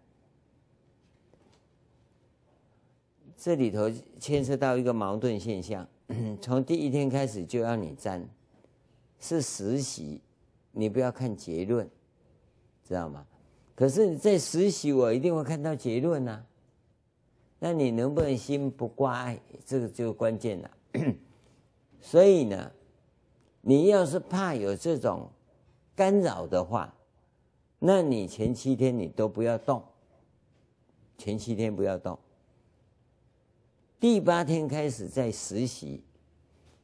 [3.38, 5.88] 这里头牵涉到一个矛盾现象，
[6.42, 8.28] 从第一天开始就要你占。
[9.20, 10.22] 是实习，
[10.72, 11.90] 你不要看结论，
[12.88, 13.26] 知道吗？
[13.74, 16.46] 可是你在实习，我一定会看到结论呐、啊。
[17.60, 20.72] 那你能不能心不挂碍，这个就关键了。
[22.00, 22.72] 所以呢，
[23.62, 25.30] 你要是怕有这种
[25.96, 26.94] 干扰的话，
[27.80, 29.82] 那你前七天你都不要动，
[31.18, 32.20] 前七天不要动。
[34.00, 36.04] 第八天开始在实习，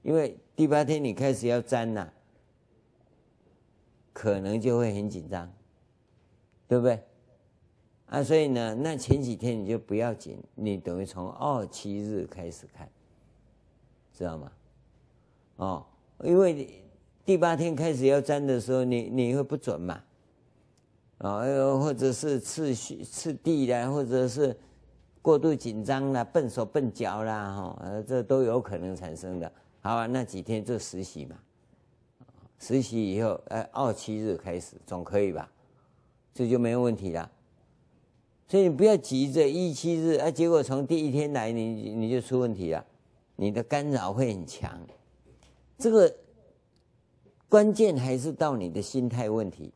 [0.01, 2.11] 因为第八天你开始要粘呐。
[4.13, 5.49] 可能就会很紧张，
[6.67, 7.01] 对不对？
[8.07, 12.87] 啊，所以呢，那前几天你就不要紧，你等于从二七日开始看，
[14.13, 14.51] 知道吗？
[15.55, 15.85] 哦，
[16.23, 16.83] 因为
[17.25, 20.03] 第八天开始要粘的时候，你你会不准嘛？
[21.19, 24.55] 啊，又或者是次序次第的，或者是
[25.21, 29.51] 过度紧张啦，笨手笨脚啦，哈，呃，这都有可能产生的。
[29.81, 31.35] 好啊，那几天就实习嘛。
[32.59, 35.51] 实习以后，哎，二七日开始总可以吧？
[36.33, 37.29] 这就没有问题了。
[38.47, 42.85] 所以你不要急着一七日，哎，结果从第一天来你你就出问题了，
[43.35, 44.79] 你的干扰会很强。
[45.77, 46.13] 这个
[47.49, 49.73] 关键还是到你的心态问题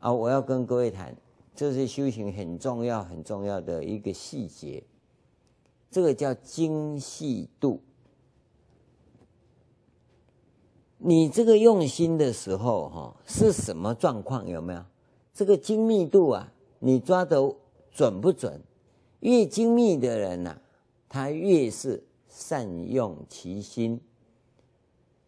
[0.00, 0.12] 啊！
[0.12, 1.14] 我要跟各位谈，
[1.58, 4.80] 这是修行很重要很重要的一个细节，
[5.90, 7.80] 这个叫精细度。
[10.98, 14.46] 你这个用心的时候，哈，是什么状况？
[14.46, 14.84] 有没有
[15.34, 16.52] 这个精密度啊？
[16.78, 17.52] 你抓得
[17.90, 18.60] 准不准？
[19.18, 20.60] 越精密的人呐、
[21.08, 23.98] 他越是善用其心；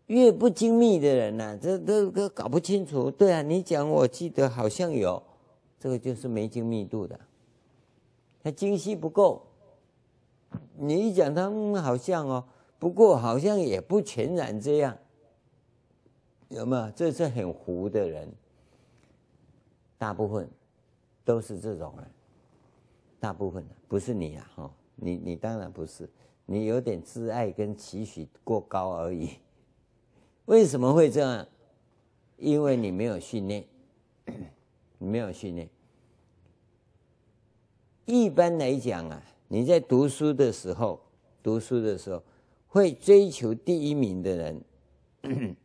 [0.07, 3.11] 越不精密的人呐、啊，这这个搞不清楚。
[3.11, 5.21] 对啊，你讲，我记得好像有，
[5.81, 7.19] 这个就是没精密度的，
[8.43, 9.47] 他精细不够。
[10.77, 12.45] 你一讲他，嗯，好像哦，
[12.79, 14.97] 不过好像也不全然这样。
[16.51, 16.91] 有没有？
[16.91, 18.31] 这是很糊的人，
[19.97, 20.47] 大部分
[21.25, 22.07] 都是这种人，
[23.19, 26.07] 大部分不是你啊，哈，你你当然不是，
[26.45, 29.31] 你有点自爱跟期许过高而已。
[30.45, 31.47] 为什么会这样？
[32.37, 33.65] 因为你没有训练，
[35.01, 35.69] 没有训练。
[38.05, 41.01] 一般来讲啊，你在读书的时候，
[41.43, 42.23] 读书的时候
[42.69, 44.63] 会追求第一名的人。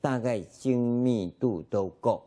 [0.00, 2.22] 大概精密度都够，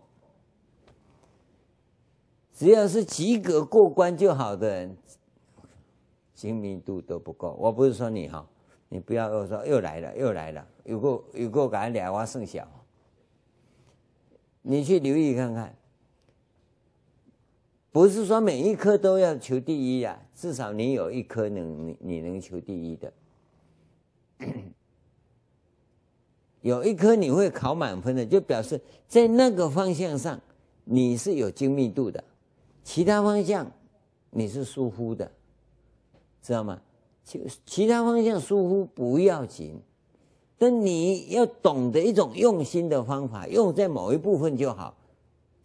[2.54, 4.98] 只要是及格过关就好的人，
[6.34, 7.56] 精密度都不够。
[7.58, 8.46] 我不是说你哈，
[8.90, 12.68] 你不要又说又来了又来了，有个有个敢俩娃剩小，
[14.62, 15.74] 你去留意看看，
[17.92, 23.14] 不是说每一科都要求第一呀，至少你有一科能你你能求第一的。
[26.62, 30.40] 有一科你会考满分的，就表示在那个方向上
[30.86, 32.24] 你是有精密度的，
[32.84, 33.70] 其他方向
[34.30, 35.30] 你是疏忽的，
[36.42, 36.82] 知道吗？
[37.24, 39.80] 其其他方向疏忽不要紧，
[40.58, 44.96] 但你要懂得一种用心的方法，用在某一部分就好，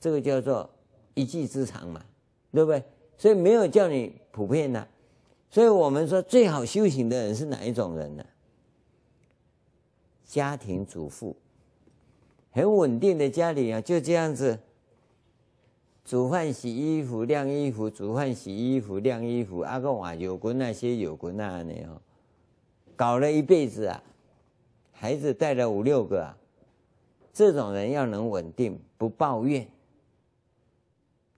[0.01, 0.69] 这个叫做
[1.15, 2.05] 一技之长嘛，
[2.53, 2.83] 对不对？
[3.19, 4.87] 所以没有叫你普遍的，
[5.51, 8.25] 所以我们说最好修行的人是哪一种人呢？
[10.25, 11.37] 家庭主妇，
[12.51, 14.59] 很稳定的家里啊，就这样子，
[16.05, 22.03] 煮饭、洗衣服、晾衣服，煮饭、洗衣服、晾衣服，阿个瓦有过那些有过那的哦，
[22.97, 24.03] 搞了一辈子啊，
[24.93, 26.37] 孩子带了五六个啊，
[27.33, 29.67] 这种人要能稳定不抱怨，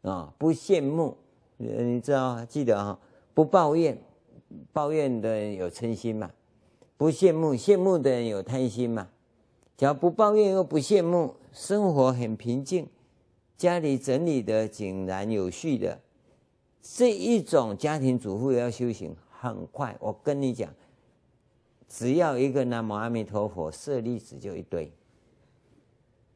[0.02, 1.16] 啊，不羡慕，
[1.56, 2.44] 你知道？
[2.44, 2.98] 记得啊，
[3.34, 3.98] 不抱怨，
[4.72, 6.30] 抱怨的人有嗔心嘛，
[6.96, 9.08] 不羡慕，羡慕的人有贪心嘛。
[9.76, 12.88] 只要不抱怨又不羡慕，生活很平静，
[13.56, 16.00] 家里整理的井然有序的，
[16.82, 19.96] 这一种家庭主妇要修行很快。
[20.00, 20.72] 我跟你讲，
[21.88, 24.92] 只要一个南无阿弥陀佛，舍利子就一堆，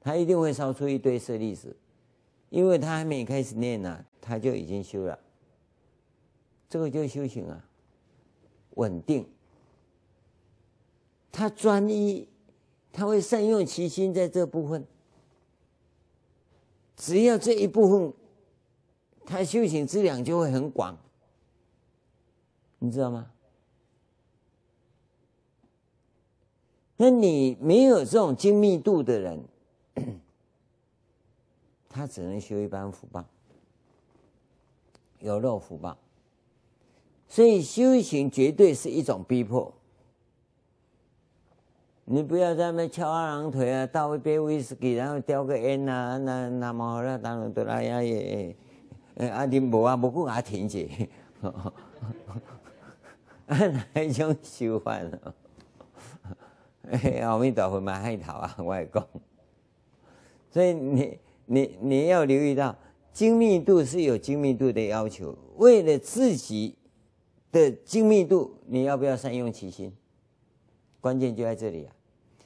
[0.00, 1.76] 他一定会烧出一堆舍利子。
[2.52, 5.18] 因为他还没开始念呢、他就已经修了。
[6.68, 7.64] 这个就修行啊，
[8.74, 9.26] 稳定。
[11.32, 12.28] 他专一，
[12.92, 14.86] 他会善用其心在这部分。
[16.94, 18.12] 只要这一部分，
[19.24, 20.98] 他修行质量就会很广。
[22.80, 23.30] 你知道吗？
[26.98, 29.42] 那你没有这种精密度的人。
[31.92, 33.22] 他只能修一般福报，
[35.20, 35.98] 有漏福报，
[37.28, 39.70] 所以修行绝对是一种逼迫。
[42.06, 48.56] 你不要在那边翘二郎腿啊，倒一杯威士忌，然后叼个烟啊，那那么好了，当然得了呀也，
[49.30, 51.08] 阿丁无啊，无顾阿婷姐，
[53.46, 55.18] 哪一种修法呢？
[57.22, 59.06] 阿弥陀佛嘛，海头啊，我来讲，
[60.50, 61.18] 所以你。
[61.46, 62.76] 你你要留意到，
[63.12, 65.36] 精密度是有精密度的要求。
[65.56, 66.76] 为了自己
[67.50, 69.92] 的精密度，你要不要善用其心？
[71.00, 71.94] 关键就在这里啊！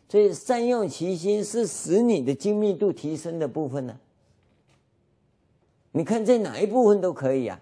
[0.08, 4.00] 所以善用其心是使你的精密度提升的部分呢、
[5.92, 7.60] 你看在哪一部分都可以啊。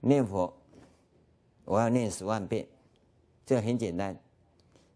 [0.00, 0.52] 念佛，
[1.64, 2.66] 我要念十万遍，
[3.44, 4.18] 这很简单。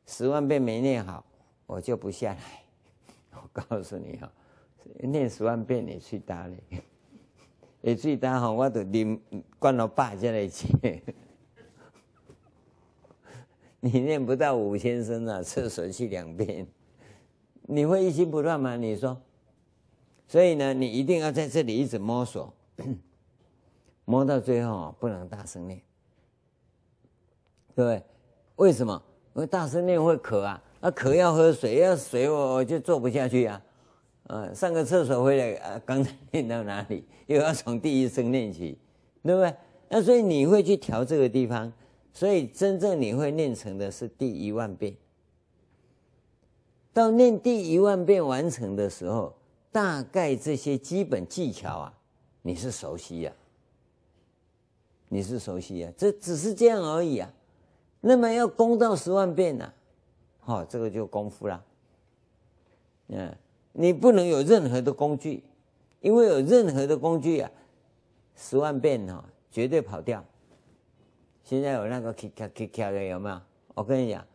[0.07, 1.25] 十万遍没念好，
[1.67, 2.64] 我就不下来。
[3.45, 4.33] 我告诉你哈，
[5.01, 6.57] 念十万遍你去打嘞，
[7.83, 9.21] 你去打哈，我都念
[9.59, 10.67] 关了八下来去。
[13.81, 16.67] 你念不到五千声啊，厕所去两遍，
[17.63, 18.77] 你会一心不乱吗？
[18.77, 19.21] 你说，
[20.27, 22.51] 所以呢，你一定要在这里一直摸索，
[24.07, 25.79] 摸到最后不能大声念，
[27.75, 28.03] 对不对？
[28.57, 29.03] 为什么？
[29.35, 30.63] 因为大声念会渴啊。
[30.85, 33.59] 啊，渴要喝水，要水我我就坐不下去呀、
[34.27, 38.77] 啊，啊，上个厕所回来啊， 刚才念到哪里，又要从第一声念起，
[39.23, 39.55] 对不对？
[39.89, 41.73] 那所以你会去调这个地方，
[42.13, 44.95] 所以真正你会念成的是第一万遍。
[46.93, 49.35] 到念第一万遍完成的时候，
[49.73, 51.95] 大概这些基本技巧啊，
[52.43, 53.41] 你是熟悉呀、啊，
[55.09, 57.33] 你是熟悉呀、啊，这只是这样而已啊。
[58.03, 59.75] 那么要攻到十万遍呢、啊？
[60.45, 61.65] 好、哦，这个就功夫了。
[63.09, 63.35] 嗯，
[63.73, 65.43] 你不能有任何的工具，
[66.01, 67.51] 因为有任何的工具啊，
[68.37, 70.25] 十万遍哈、哦，绝对跑掉。
[71.43, 73.41] 现在有那个咔咔咔咔的有没有？
[73.75, 74.27] 我跟你讲，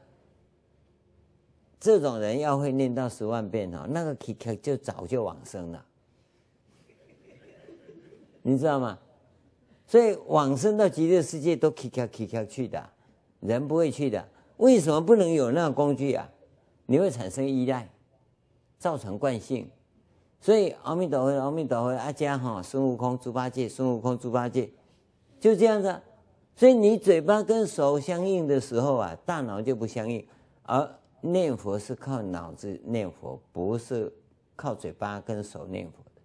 [1.80, 5.86] 这种人要会念到十万遍哈、哦，那个咔咔就早就往生了，
[8.42, 8.98] 你知道吗？
[9.88, 12.90] 所以往生到极乐世界都咔咔咔咔去的，
[13.40, 14.28] 人不会去的。
[14.60, 16.30] 为什么不能有那个工具啊？
[16.86, 17.90] 你会产生依赖，
[18.78, 19.70] 造成惯性。
[20.42, 24.70] 所以阿弥陀佛，阿弥陀佛，阿加哈，孙悟空猪八戒，孙悟空猪八戒，
[25.40, 26.02] 就这样子。
[26.56, 30.26] 所以你嘴巴跟手相应的时候啊，大脑就不相应。
[30.64, 30.90] 而
[31.22, 34.12] 念佛是靠脑子念佛，不是
[34.58, 36.22] 靠嘴巴跟手念佛的。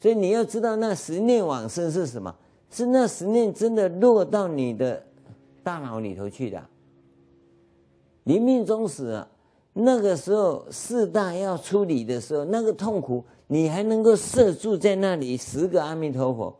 [0.00, 2.34] 所以你要知道，那十念往生是什么？
[2.70, 5.04] 是那十念真的落到你的
[5.62, 6.66] 大脑里头去的。
[8.28, 9.26] 临命终时啊，
[9.72, 16.54] 那个时候四大要处理的时候，那个痛苦，你还能够摄住在那里十个阿弥陀佛，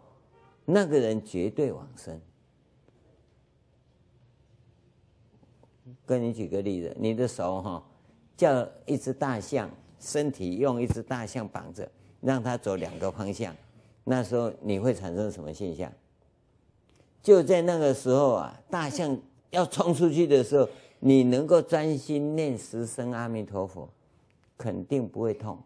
[0.65, 2.19] 那个人绝对往生。
[6.07, 7.85] 跟你举个例子，你的手哈，
[8.35, 11.87] 叫一只大象，身体用一只大象绑着，
[12.23, 13.55] 让它走两个方向，
[14.05, 15.93] 那时候你会产生什么现象？
[17.23, 19.15] 就在那个时候啊，大象
[19.51, 20.67] 要冲出去的时候。
[21.01, 23.89] 你能够专心念十声阿弥陀佛，
[24.57, 25.63] 肯定不会痛。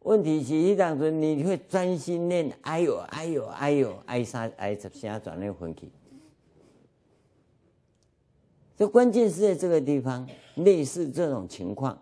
[0.00, 5.90] 问题是一当中，你会专心念哎呦哎呦哎呦哎啥哎十声转念回去。
[8.76, 12.00] 这关键是在这个地方，类似这种情况。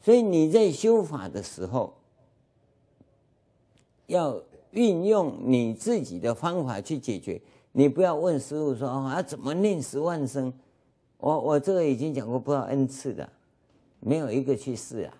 [0.00, 1.94] 所以你在修法的时候，
[4.06, 4.42] 要。
[4.74, 7.40] 运用你自己的方法去解决，
[7.72, 10.52] 你不要问师父说啊怎么念十万声，
[11.18, 13.28] 我我这个已经讲过不知道 n 次的，
[14.00, 15.14] 没有一个去试啊，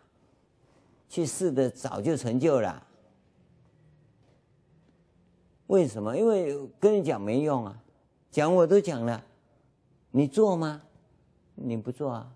[1.09, 2.87] 去试的早就成就了。
[5.69, 6.17] 为什么？
[6.17, 7.83] 因为跟你讲没用啊，
[8.31, 9.25] 讲我都讲了，
[10.11, 10.83] 你做吗？
[11.55, 12.35] 你不做啊？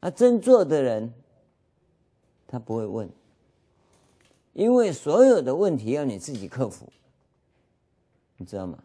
[0.00, 1.12] 啊，真做的人，
[2.46, 3.08] 他不会问，
[4.58, 6.92] 因为所有的问题要你自己克服，
[8.38, 8.76] 你知道吗？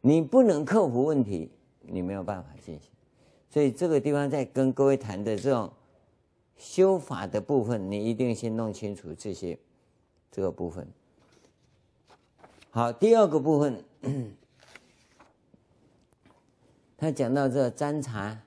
[0.00, 1.50] 你不能克服问题，
[1.80, 2.88] 你没有办法进行。
[3.50, 5.68] 所以这个地方在跟各位谈的这种
[6.56, 9.58] 修法的部分，你一定先弄清楚这些
[10.30, 10.86] 这个部分。
[12.70, 13.82] 好，第二个部分，
[16.96, 18.40] 他讲到这个参禅，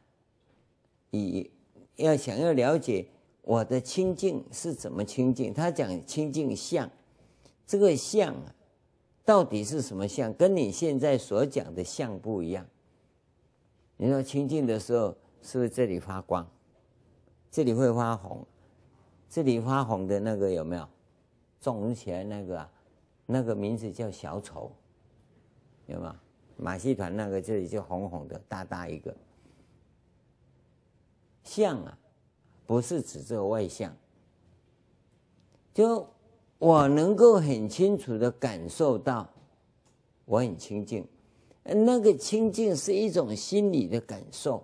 [1.12, 1.52] 以
[1.98, 3.06] 要想要了解
[3.44, 6.90] 我的清净是怎么清净，他讲清净相，
[7.68, 8.56] 这个相啊
[9.24, 10.34] 到底是什么相？
[10.34, 12.66] 跟你现在所讲的相不一样。
[13.98, 16.50] 你说清净的时候，是不是这里发光？
[17.52, 18.46] 这里会发红？
[19.30, 20.88] 这里发红的那个有没有？
[21.60, 22.70] 肿起来那个？
[23.26, 24.72] 那个名字叫小丑，
[25.86, 26.16] 有没有？
[26.58, 29.16] 马戏团那个这里就红红的，大大一个。
[31.44, 31.98] 相啊，
[32.66, 33.96] 不是指这个外相。
[35.74, 36.08] 就
[36.60, 39.30] 我能够很清楚的感受到，
[40.26, 41.08] 我很清净。
[41.64, 44.64] 那个清净是一种心理的感受，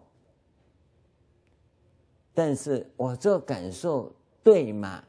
[2.34, 5.04] 但是我这感受对吗？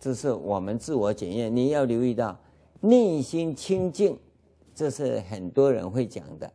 [0.00, 1.54] 这是我们自我检验。
[1.54, 2.38] 你要留意到，
[2.80, 4.18] 内心清净，
[4.74, 6.52] 这是很多人会讲的。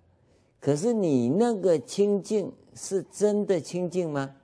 [0.60, 4.36] 可是你那个清净是真的清净吗？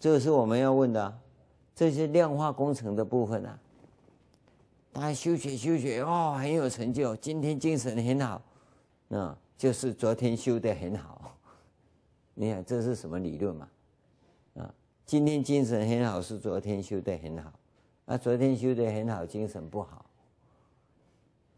[0.00, 1.20] 这是我们要问的，
[1.74, 3.58] 这些量化工程的部分啊。
[4.92, 8.42] 他修学修学哦，很有成就，今天精神很好，
[9.06, 11.36] 那就是昨天修的很好。
[12.34, 13.68] 你看这是什么理论嘛？
[14.56, 17.52] 啊，今天精神很好是昨天修的很好，
[18.06, 20.06] 啊，昨天修的很好精神不好，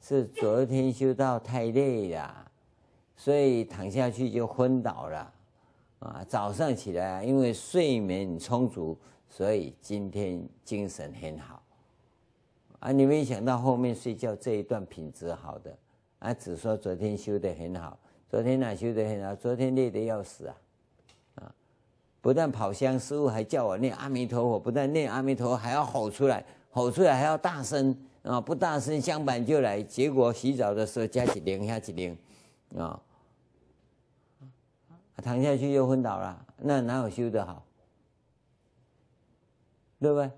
[0.01, 2.50] 是昨天修到太累了，
[3.21, 5.33] 所以躺下去就昏倒了，
[5.99, 8.97] 啊，早上起来因为睡眠充足，
[9.29, 11.63] 所以今天精神很好。
[12.79, 15.77] 啊，你没想到后面睡觉这一段品质好的，
[16.21, 19.37] 啊，只说昨天修得很好，昨天哪修得很好？
[19.37, 20.57] 昨天累得要死啊，
[21.35, 21.55] 啊，
[22.23, 32.17] 不但跑香，师傅还叫我念阿弥陀佛，不但念阿弥陀佛，还要吼出来，吼出来还要大声啊，不大声相反就来，结果洗澡的时候加几铃，加几铃，
[32.79, 32.99] 啊，
[35.21, 37.65] 躺下去又昏倒了，那哪有修得好？
[39.99, 40.31] 对不对？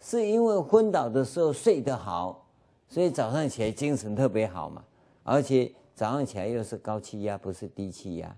[0.00, 2.46] 是因为昏倒的时候睡得好，
[2.88, 4.84] 所以早上起来精神特别好嘛。
[5.22, 8.36] 而且早上起来又是高气压，不是低气压，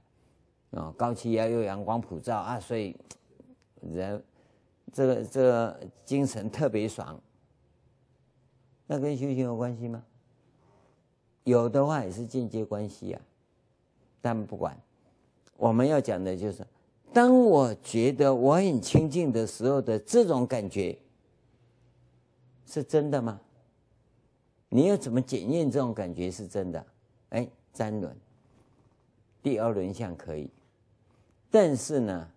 [0.71, 2.97] 啊，高气压又阳光普照啊，所以
[3.81, 4.23] 人
[4.93, 7.21] 这个这个精神特别爽。
[8.87, 10.05] 那跟修行有关系吗？
[11.43, 13.21] 有的话也是间接关系啊。
[14.21, 14.81] 但不管，
[15.57, 16.67] 我们要讲的就是，
[17.13, 20.97] 当我觉得我很清净的时候的这种感觉。
[22.69, 23.41] 是真的吗？
[24.69, 26.87] 你要怎么检验这种感觉是真的？
[27.29, 28.15] 哎，三轮，
[29.41, 30.51] 第二轮相可以，
[31.49, 32.29] 但是呢，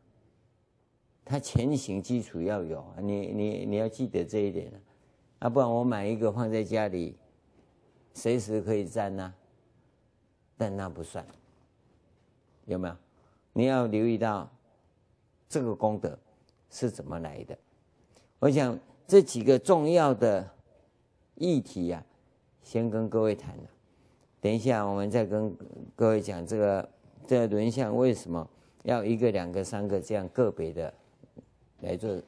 [1.25, 4.71] 它前行基础要有，你你你要记得这一点
[5.39, 7.17] 啊，不然我买一个放在家里，
[8.13, 9.33] 随时可以沾呐，
[10.55, 11.25] 但那不算，
[12.65, 12.95] 有没有？
[13.53, 14.49] 你要留意到
[15.47, 16.17] 这个功德
[16.69, 17.57] 是怎么来的，
[18.39, 18.77] 我想。
[19.09, 20.47] 这几个重要的
[21.33, 22.05] 议题呀、啊，
[22.61, 23.63] 先跟各位谈了。
[24.39, 25.51] 等一下，我们再跟
[25.95, 26.89] 各位讲这个
[27.25, 28.47] 这个轮相为什么
[28.83, 30.93] 要一个、两个、三个这样个别的
[31.81, 32.21] 来做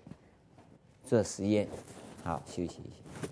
[1.04, 1.68] 做实验。
[2.24, 3.28] 好，休息一下。